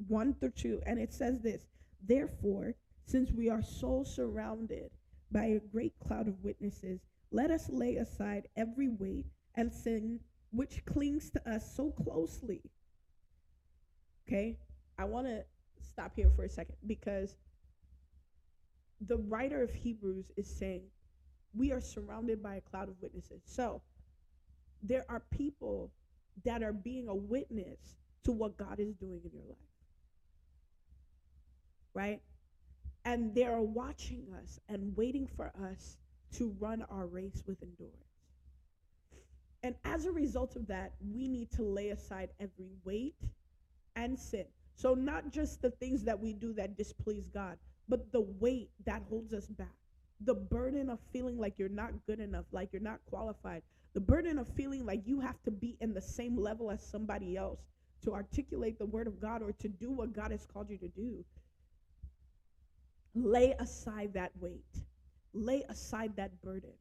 1 0.07 0.33
through 0.35 0.51
2. 0.51 0.81
And 0.85 0.99
it 0.99 1.13
says 1.13 1.39
this 1.41 1.67
Therefore, 2.05 2.75
since 3.05 3.31
we 3.31 3.49
are 3.49 3.61
so 3.61 4.03
surrounded 4.03 4.91
by 5.31 5.45
a 5.45 5.59
great 5.59 5.93
cloud 5.99 6.27
of 6.27 6.43
witnesses, 6.43 7.01
let 7.31 7.51
us 7.51 7.69
lay 7.69 7.95
aside 7.95 8.47
every 8.55 8.89
weight 8.89 9.25
and 9.55 9.73
sin 9.73 10.19
which 10.55 10.83
clings 10.85 11.29
to 11.31 11.49
us 11.49 11.75
so 11.75 11.91
closely. 11.91 12.61
Okay? 14.27 14.57
I 14.97 15.05
want 15.05 15.27
to 15.27 15.43
stop 15.81 16.13
here 16.15 16.31
for 16.35 16.43
a 16.43 16.49
second 16.49 16.75
because 16.85 17.35
the 19.01 19.17
writer 19.17 19.61
of 19.61 19.71
Hebrews 19.71 20.31
is 20.37 20.47
saying 20.47 20.83
we 21.53 21.71
are 21.71 21.81
surrounded 21.81 22.41
by 22.41 22.55
a 22.55 22.61
cloud 22.61 22.89
of 22.89 22.95
witnesses. 23.01 23.41
So 23.45 23.81
there 24.83 25.05
are 25.09 25.21
people 25.31 25.91
that 26.43 26.63
are 26.63 26.73
being 26.73 27.07
a 27.07 27.15
witness 27.15 27.97
to 28.23 28.31
what 28.31 28.57
God 28.57 28.79
is 28.79 28.93
doing 28.95 29.21
in 29.23 29.31
your 29.33 29.43
life. 29.47 29.57
Right? 31.93 32.21
And 33.05 33.33
they 33.33 33.45
are 33.45 33.61
watching 33.61 34.25
us 34.41 34.59
and 34.67 34.95
waiting 34.97 35.27
for 35.27 35.51
us 35.71 35.97
to 36.33 36.55
run 36.59 36.83
our 36.89 37.05
race 37.05 37.43
with 37.47 37.61
endurance. 37.61 38.04
And 39.65 39.73
as 39.83 40.05
a 40.05 40.11
result 40.11 40.55
of 40.55 40.67
that, 40.67 40.93
we 41.11 41.27
need 41.27 41.49
to 41.53 41.63
lay 41.63 41.89
aside 41.89 42.29
every 42.39 42.69
weight 42.83 43.15
and 43.95 44.17
sin. 44.17 44.45
So, 44.75 44.93
not 44.93 45.31
just 45.31 45.59
the 45.59 45.71
things 45.71 46.03
that 46.03 46.19
we 46.19 46.33
do 46.33 46.53
that 46.53 46.77
displease 46.77 47.29
God, 47.29 47.57
but 47.89 48.11
the 48.11 48.21
weight 48.39 48.69
that 48.85 49.01
holds 49.09 49.33
us 49.33 49.47
back. 49.47 49.73
The 50.21 50.35
burden 50.35 50.87
of 50.87 50.99
feeling 51.11 51.39
like 51.39 51.57
you're 51.57 51.67
not 51.67 51.93
good 52.05 52.19
enough, 52.19 52.45
like 52.51 52.73
you're 52.73 52.81
not 52.81 52.99
qualified, 53.09 53.63
the 53.95 53.99
burden 54.01 54.37
of 54.37 54.47
feeling 54.49 54.85
like 54.85 55.01
you 55.07 55.19
have 55.19 55.41
to 55.45 55.51
be 55.51 55.77
in 55.81 55.95
the 55.95 56.01
same 56.01 56.37
level 56.37 56.69
as 56.69 56.85
somebody 56.85 57.35
else 57.35 57.61
to 58.03 58.13
articulate 58.13 58.77
the 58.77 58.85
word 58.85 59.07
of 59.07 59.19
God 59.19 59.41
or 59.41 59.51
to 59.53 59.67
do 59.67 59.89
what 59.89 60.13
God 60.13 60.29
has 60.29 60.45
called 60.45 60.69
you 60.69 60.77
to 60.77 60.89
do. 60.89 61.25
Lay 63.15 63.55
aside 63.57 64.13
that 64.13 64.31
weight. 64.39 64.83
Lay 65.33 65.63
aside 65.69 66.15
that 66.17 66.39
burden. 66.43 66.73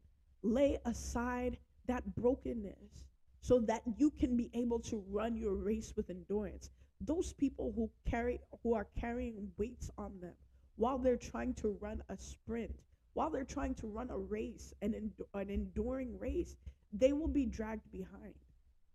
Lay 0.42 0.77
aside 0.85 1.57
that 1.87 2.14
brokenness 2.14 3.05
so 3.40 3.61
that 3.61 3.83
you 3.99 4.11
can 4.11 4.37
be 4.37 4.51
able 4.55 4.81
to 4.81 5.05
run 5.11 5.37
your 5.37 5.55
race 5.55 5.92
with 5.97 6.11
endurance. 6.11 6.70
Those 7.01 7.33
people 7.35 7.73
who 7.77 7.90
carry 8.11 8.40
who 8.62 8.75
are 8.75 8.87
carrying 8.99 9.51
weights 9.59 9.90
on 9.99 10.18
them 10.20 10.35
while 10.77 10.99
they're 10.99 11.16
trying 11.16 11.55
to 11.55 11.77
run 11.81 12.03
a 12.09 12.16
sprint, 12.16 12.75
while 13.12 13.31
they're 13.31 13.44
trying 13.44 13.75
to 13.77 13.87
run 13.87 14.11
a 14.11 14.18
race, 14.18 14.73
an, 14.83 15.12
an 15.35 15.51
enduring 15.51 16.18
race, 16.18 16.57
they 16.92 17.12
will 17.12 17.29
be 17.29 17.47
dragged 17.47 17.90
behind. 17.92 18.35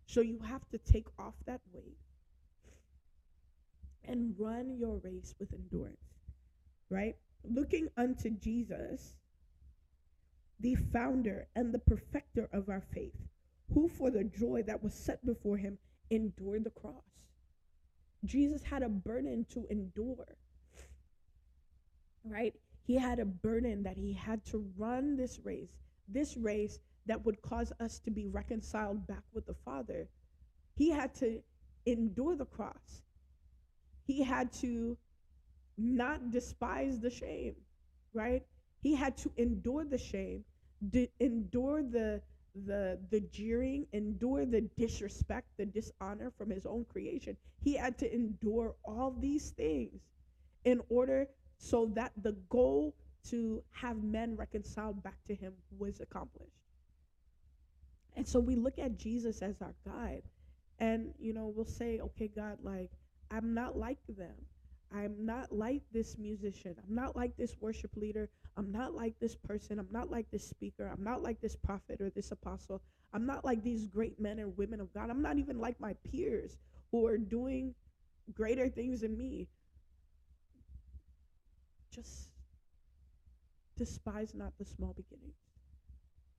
So 0.05 0.21
you 0.21 0.39
have 0.39 0.67
to 0.69 0.77
take 0.79 1.07
off 1.19 1.35
that 1.45 1.61
weight 1.71 1.97
and 4.05 4.33
run 4.37 4.75
your 4.79 4.97
race 5.03 5.35
with 5.39 5.53
endurance, 5.53 5.97
right? 6.89 7.15
Looking 7.43 7.89
unto 7.95 8.31
Jesus, 8.31 9.13
the 10.59 10.75
founder 10.91 11.47
and 11.55 11.73
the 11.73 11.79
perfecter 11.79 12.28
our 12.71 12.81
faith, 12.93 13.15
who 13.73 13.87
for 13.87 14.11
the 14.11 14.23
joy 14.23 14.63
that 14.67 14.83
was 14.83 14.93
set 14.93 15.25
before 15.25 15.57
him 15.57 15.77
endured 16.09 16.63
the 16.63 16.69
cross. 16.71 16.93
Jesus 18.25 18.63
had 18.63 18.83
a 18.83 18.89
burden 18.89 19.45
to 19.53 19.65
endure, 19.69 20.37
right? 22.23 22.53
He 22.85 22.95
had 22.95 23.19
a 23.19 23.25
burden 23.25 23.83
that 23.83 23.97
he 23.97 24.13
had 24.13 24.45
to 24.47 24.65
run 24.77 25.15
this 25.15 25.39
race, 25.43 25.77
this 26.07 26.35
race 26.35 26.79
that 27.05 27.25
would 27.25 27.41
cause 27.41 27.71
us 27.79 27.99
to 27.99 28.11
be 28.11 28.27
reconciled 28.27 29.07
back 29.07 29.23
with 29.33 29.45
the 29.45 29.55
Father. 29.65 30.07
He 30.75 30.89
had 30.89 31.13
to 31.15 31.41
endure 31.85 32.35
the 32.35 32.45
cross. 32.45 33.03
He 34.05 34.23
had 34.23 34.51
to 34.53 34.97
not 35.77 36.31
despise 36.31 36.99
the 36.99 37.09
shame, 37.09 37.55
right? 38.13 38.43
He 38.81 38.95
had 38.95 39.17
to 39.17 39.31
endure 39.37 39.85
the 39.85 39.97
shame, 39.97 40.43
d- 40.89 41.09
endure 41.19 41.83
the 41.83 42.21
the 42.65 42.99
the 43.11 43.21
jeering, 43.31 43.85
endure 43.93 44.45
the 44.45 44.61
disrespect, 44.77 45.47
the 45.57 45.65
dishonor 45.65 46.31
from 46.37 46.49
his 46.49 46.65
own 46.65 46.85
creation. 46.85 47.35
He 47.61 47.75
had 47.75 47.97
to 47.99 48.13
endure 48.13 48.75
all 48.83 49.15
these 49.19 49.51
things 49.51 50.01
in 50.65 50.81
order 50.89 51.27
so 51.57 51.91
that 51.95 52.11
the 52.21 52.33
goal 52.49 52.95
to 53.29 53.61
have 53.71 54.03
men 54.03 54.35
reconciled 54.35 55.03
back 55.03 55.17
to 55.27 55.35
him 55.35 55.53
was 55.77 55.99
accomplished. 55.99 56.53
And 58.15 58.27
so 58.27 58.39
we 58.39 58.55
look 58.55 58.79
at 58.79 58.97
Jesus 58.97 59.41
as 59.41 59.61
our 59.61 59.75
guide. 59.85 60.23
And, 60.79 61.13
you 61.19 61.33
know, 61.33 61.51
we'll 61.53 61.65
say, 61.65 61.99
okay, 61.99 62.29
God, 62.33 62.57
like, 62.63 62.91
I'm 63.31 63.53
not 63.53 63.77
like 63.77 63.99
them. 64.07 64.35
I'm 64.91 65.25
not 65.25 65.51
like 65.51 65.83
this 65.91 66.17
musician. 66.17 66.75
I'm 66.77 66.95
not 66.95 67.15
like 67.15 67.37
this 67.37 67.55
worship 67.59 67.95
leader. 67.95 68.29
I'm 68.57 68.71
not 68.71 68.95
like 68.95 69.13
this 69.19 69.35
person. 69.35 69.77
I'm 69.77 69.87
not 69.91 70.09
like 70.09 70.29
this 70.31 70.47
speaker. 70.47 70.91
I'm 70.91 71.03
not 71.03 71.21
like 71.21 71.39
this 71.41 71.55
prophet 71.55 72.01
or 72.01 72.09
this 72.09 72.31
apostle. 72.31 72.81
I'm 73.13 73.25
not 73.25 73.45
like 73.45 73.63
these 73.63 73.85
great 73.85 74.19
men 74.19 74.39
and 74.39 74.57
women 74.57 74.81
of 74.81 74.91
God. 74.93 75.09
I'm 75.09 75.21
not 75.21 75.37
even 75.37 75.59
like 75.59 75.79
my 75.79 75.93
peers 76.11 76.57
who 76.91 77.05
are 77.05 77.17
doing 77.17 77.75
greater 78.33 78.67
things 78.67 79.01
than 79.01 79.17
me. 79.17 79.47
Just 81.91 82.29
despise 83.77 84.33
not 84.33 84.53
the 84.57 84.65
small 84.65 84.93
beginnings, 84.93 85.37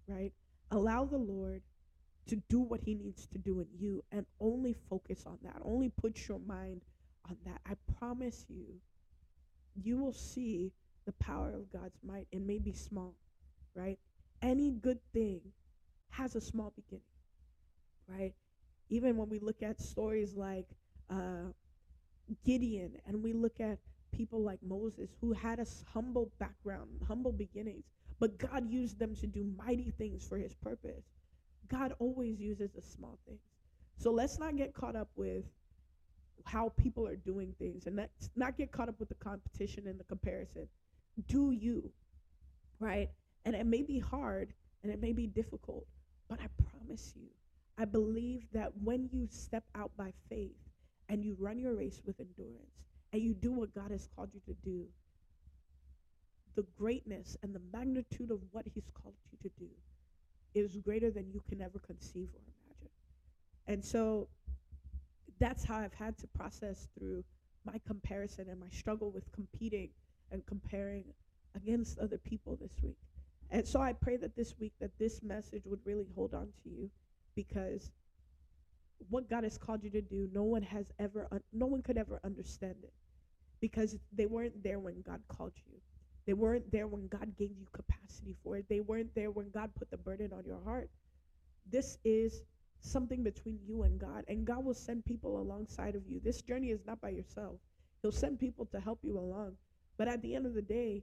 right? 0.07 0.33
Allow 0.71 1.05
the 1.05 1.19
Lord 1.19 1.63
to 2.29 2.37
do 2.49 2.61
what 2.61 2.81
he 2.81 2.95
needs 2.95 3.27
to 3.27 3.39
do 3.39 3.61
in 3.61 3.67
you 3.79 4.05
and 4.13 4.27
only 4.41 4.77
focus 4.89 5.25
on 5.27 5.39
that. 5.43 5.57
Only 5.65 5.89
put 5.89 6.29
your 6.29 6.39
mind 6.41 6.83
on 7.31 7.37
that. 7.45 7.61
I 7.67 7.75
promise 7.99 8.45
you, 8.49 8.67
you 9.83 9.97
will 9.97 10.13
see 10.13 10.73
the 11.07 11.13
power 11.13 11.53
of 11.55 11.73
God's 11.73 11.99
might. 12.07 12.27
It 12.33 12.43
may 12.43 12.59
be 12.59 12.73
small, 12.73 13.15
right? 13.75 13.99
Any 14.43 14.73
good 14.73 14.99
thing 15.13 15.41
has 16.11 16.35
a 16.35 16.41
small 16.41 16.73
beginning, 16.77 17.05
right? 18.09 18.35
Even 18.89 19.17
when 19.17 19.29
we 19.29 19.39
look 19.39 19.63
at 19.63 19.81
stories 19.81 20.35
like 20.35 20.67
uh, 21.09 21.53
Gideon 22.45 22.93
and 23.07 23.23
we 23.23 23.33
look 23.33 23.61
at 23.61 23.79
people 24.13 24.43
like 24.43 24.59
Moses 24.63 25.11
who 25.21 25.33
had 25.33 25.61
a 25.61 25.67
humble 25.93 26.31
background, 26.39 26.89
humble 27.07 27.33
beginnings, 27.33 27.85
but 28.19 28.39
God 28.39 28.69
used 28.69 28.99
them 28.99 29.15
to 29.17 29.27
do 29.27 29.45
mighty 29.57 29.93
things 29.97 30.27
for 30.27 30.37
his 30.37 30.55
purpose. 30.55 31.05
God 31.69 31.95
always 32.01 32.41
uses 32.41 32.71
the 32.73 32.83
small 32.83 33.19
things. 33.27 33.41
So 33.97 34.11
let's 34.11 34.39
not 34.39 34.57
get 34.57 34.75
caught 34.75 34.97
up 34.97 35.09
with 35.15 35.45
how 36.45 36.73
people 36.77 37.07
are 37.07 37.17
doing 37.17 37.55
things 37.59 37.87
and 37.87 37.97
let's 37.97 38.31
not 38.37 38.57
get 38.57 38.73
caught 38.73 38.89
up 38.89 38.99
with 38.99 39.09
the 39.09 39.15
competition 39.17 39.87
and 39.87 39.99
the 39.99 40.05
comparison. 40.05 40.69
Do 41.27 41.51
you, 41.51 41.91
right? 42.79 43.11
And 43.45 43.55
it 43.55 43.67
may 43.67 43.83
be 43.83 43.99
hard 43.99 44.53
and 44.83 44.93
it 44.93 45.01
may 45.01 45.13
be 45.13 45.27
difficult, 45.27 45.87
but 46.29 46.39
I 46.41 46.47
promise 46.71 47.13
you, 47.17 47.29
I 47.79 47.85
believe 47.85 48.43
that 48.53 48.73
when 48.83 49.09
you 49.13 49.27
step 49.31 49.65
out 49.75 49.91
by 49.97 50.13
faith 50.29 50.57
and 51.09 51.25
you 51.25 51.37
run 51.39 51.59
your 51.59 51.75
race 51.75 52.01
with 52.05 52.21
endurance 52.21 52.85
and 53.13 53.23
you 53.23 53.35
do 53.35 53.53
what 53.53 53.75
God 53.75 53.91
has 53.91 54.09
called 54.15 54.31
you 54.33 54.41
to 54.47 54.55
do, 54.63 54.87
the 56.57 56.67
greatness 56.77 57.37
and 57.43 57.55
the 57.55 57.61
magnitude 57.73 58.31
of 58.31 58.41
what 58.53 58.67
He's 58.75 58.91
called 58.93 59.15
you 59.31 59.39
to 59.49 59.55
do 59.59 59.69
is 60.55 60.77
greater 60.77 61.11
than 61.11 61.31
you 61.33 61.43
can 61.49 61.61
ever 61.61 61.79
conceive 61.79 62.29
or 62.35 62.41
imagine. 62.67 62.91
And 63.67 63.85
so 63.85 64.29
that's 65.41 65.65
how 65.65 65.79
I've 65.79 65.95
had 65.95 66.17
to 66.19 66.27
process 66.29 66.87
through 66.97 67.25
my 67.65 67.81
comparison 67.87 68.49
and 68.49 68.61
my 68.61 68.69
struggle 68.71 69.11
with 69.11 69.31
competing 69.33 69.91
and 70.31 70.45
comparing 70.47 71.05
against 71.57 71.99
other 71.99 72.19
people 72.19 72.57
this 72.61 72.75
week. 72.83 72.97
And 73.51 73.67
so 73.67 73.81
I 73.81 73.93
pray 73.93 74.17
that 74.19 74.37
this 74.37 74.55
week 74.61 74.73
that 74.81 74.97
this 74.99 75.23
message 75.23 75.65
would 75.67 75.81
really 75.85 76.07
hold 76.15 76.35
on 76.35 76.49
to 76.63 76.69
you 76.69 76.91
because 77.35 77.91
what 79.09 79.29
God 79.29 79.45
has 79.45 79.59
called 79.59 79.83
you 79.83 79.91
to 79.91 80.03
do, 80.03 80.29
no 80.33 80.45
one 80.45 80.63
has 80.63 80.93
ever 80.99 81.27
un- 81.33 81.43
no 81.53 81.67
one 81.67 81.83
could 81.83 81.97
ever 81.97 82.21
understand 82.23 82.77
it 82.83 82.93
because 83.61 83.97
they 84.13 84.27
weren't 84.27 84.63
there 84.63 84.79
when 84.79 85.03
God 85.03 85.21
called 85.29 85.53
you. 85.67 85.79
They 86.27 86.35
weren't 86.35 86.71
there 86.71 86.87
when 86.87 87.09
God 87.09 87.35
gave 87.37 87.51
you 87.59 87.67
capacity 87.73 88.37
for 88.45 88.57
it. 88.57 88.67
They 88.69 88.81
weren't 88.81 89.15
there 89.15 89.31
when 89.31 89.51
God 89.51 89.71
put 89.75 89.91
the 89.91 89.97
burden 89.97 90.33
on 90.33 90.45
your 90.45 90.61
heart. 90.65 90.91
This 91.71 91.99
is 92.05 92.43
something 92.81 93.23
between 93.23 93.59
you 93.67 93.83
and 93.83 93.99
God, 93.99 94.25
and 94.29 94.45
God 94.45 94.65
will 94.65 94.75
send 94.75 95.05
people 95.05 95.41
alongside 95.41 95.95
of 95.95 96.07
you. 96.09 96.21
This 96.23 96.43
journey 96.43 96.71
is 96.71 96.87
not 96.87 97.01
by 97.01 97.11
yourself. 97.11 97.57
He'll 98.03 98.13
send 98.13 98.39
people 98.39 98.67
to 98.67 98.81
help 98.81 99.01
you 99.03 99.19
along. 99.19 99.57
But 99.97 100.09
at 100.09 100.23
the 100.23 100.35
end 100.35 100.47
of 100.47 100.55
the 100.55 100.63
day, 100.63 101.03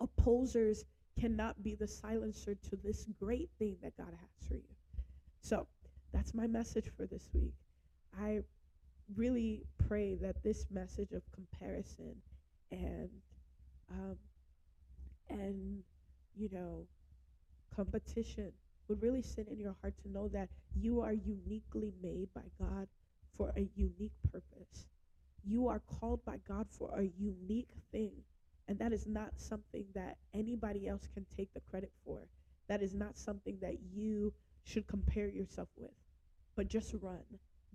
opposers 0.00 0.84
cannot 1.18 1.62
be 1.62 1.74
the 1.74 1.86
silencer 1.88 2.54
to 2.54 2.76
this 2.76 3.06
great 3.18 3.48
thing 3.58 3.76
that 3.82 3.96
God 3.96 4.12
has 4.20 4.48
for 4.48 4.54
you. 4.54 4.74
So 5.40 5.66
that's 6.12 6.34
my 6.34 6.46
message 6.46 6.90
for 6.96 7.06
this 7.06 7.28
week. 7.32 7.54
I 8.18 8.40
really 9.16 9.62
pray 9.88 10.14
that 10.16 10.42
this 10.42 10.66
message 10.70 11.12
of 11.12 11.22
comparison 11.32 12.14
and 12.70 13.08
um, 13.90 14.16
and 15.28 15.82
you 16.36 16.48
know 16.52 16.86
competition 17.74 18.52
would 18.88 19.02
really 19.02 19.22
sit 19.22 19.48
in 19.48 19.58
your 19.58 19.74
heart 19.80 19.94
to 20.02 20.10
know 20.10 20.28
that 20.28 20.48
you 20.74 21.00
are 21.00 21.12
uniquely 21.12 21.92
made 22.02 22.28
by 22.34 22.42
God 22.58 22.88
for 23.36 23.52
a 23.56 23.68
unique 23.74 24.12
purpose. 24.30 24.86
You 25.44 25.68
are 25.68 25.80
called 25.80 26.24
by 26.24 26.38
God 26.48 26.66
for 26.70 26.90
a 26.96 27.10
unique 27.18 27.70
thing. 27.92 28.12
And 28.68 28.78
that 28.78 28.92
is 28.92 29.06
not 29.06 29.32
something 29.36 29.84
that 29.94 30.16
anybody 30.32 30.88
else 30.88 31.06
can 31.12 31.26
take 31.36 31.52
the 31.52 31.60
credit 31.60 31.92
for. 32.04 32.20
That 32.68 32.82
is 32.82 32.94
not 32.94 33.18
something 33.18 33.58
that 33.60 33.76
you 33.92 34.32
should 34.64 34.86
compare 34.86 35.28
yourself 35.28 35.68
with. 35.76 35.90
But 36.56 36.68
just 36.68 36.94
run. 37.00 37.24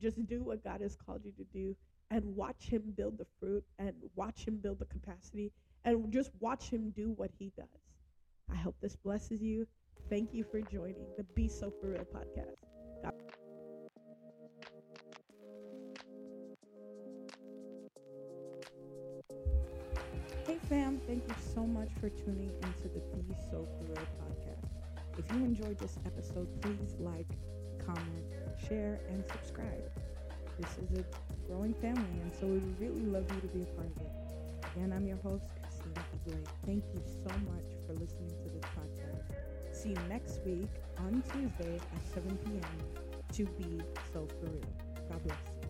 Just 0.02 0.26
do 0.28 0.44
what 0.44 0.64
God 0.64 0.82
has 0.82 0.96
called 0.96 1.22
you 1.26 1.32
to 1.34 1.44
do 1.54 1.76
and 2.10 2.36
watch 2.36 2.70
Him 2.70 2.94
build 2.96 3.18
the 3.18 3.28
fruit 3.40 3.64
and 3.78 3.94
watch 4.16 4.48
Him 4.48 4.58
build 4.58 4.80
the 4.80 4.86
capacity 4.86 5.52
and 5.86 6.12
just 6.12 6.32
watch 6.40 6.70
Him 6.70 6.92
do 6.96 7.12
what 7.12 7.30
He 7.38 7.52
does. 7.56 7.68
I 8.52 8.56
hope 8.56 8.76
this 8.82 8.96
blesses 8.96 9.42
you. 9.42 9.68
Thank 10.10 10.34
you 10.34 10.44
for 10.44 10.62
joining 10.62 11.08
the 11.18 11.24
Be 11.36 11.48
So 11.48 11.72
For 11.80 11.88
Real 11.90 12.06
podcast. 12.06 12.58
God- 13.04 13.14
Hey 20.46 20.58
fam, 20.70 21.00
thank 21.08 21.28
you 21.28 21.36
so 21.54 21.66
much 21.66 21.90
for 22.00 22.10
tuning 22.10 22.52
into 22.64 22.88
the 22.90 23.00
Be 23.16 23.36
So 23.52 23.66
For 23.78 23.86
Real 23.94 24.08
podcast. 24.22 24.70
If 25.18 25.30
you 25.32 25.44
enjoyed 25.44 25.78
this 25.78 25.98
episode, 26.06 26.48
please 26.62 26.96
like, 27.00 27.28
comment, 27.86 28.26
share, 28.68 29.00
and 29.10 29.24
subscribe. 29.26 29.92
This 30.58 30.78
is 30.78 31.00
a 31.00 31.04
growing 31.48 31.74
family, 31.76 32.20
and 32.22 32.34
so 32.34 32.48
we 32.48 32.60
would 32.60 32.80
really 32.80 33.06
love 33.06 33.26
you 33.34 33.42
to 33.42 33.48
be 33.48 33.62
a 33.64 33.66
part 33.76 33.88
of 33.92 34.02
it. 34.02 34.12
Again, 34.76 34.94
I'm 34.94 35.08
your 35.08 35.18
host, 35.18 35.46
Christina 35.62 36.02
Igwe. 36.16 36.46
Thank 36.66 36.84
you 36.94 37.02
so 37.24 37.30
much 37.52 37.68
for 37.86 37.94
listening 37.94 38.30
to 38.44 38.50
this 38.50 38.66
podcast. 38.78 39.49
See 39.82 39.92
you 39.92 39.96
next 40.10 40.42
week 40.46 40.68
on 40.98 41.24
Tuesday 41.32 41.78
at 41.78 42.14
7 42.14 42.38
p.m. 42.44 42.62
to 43.32 43.46
Be 43.46 43.80
So 44.12 44.28
For 44.28 44.48
Real. 44.48 44.62
God 45.10 45.24
bless. 45.24 45.69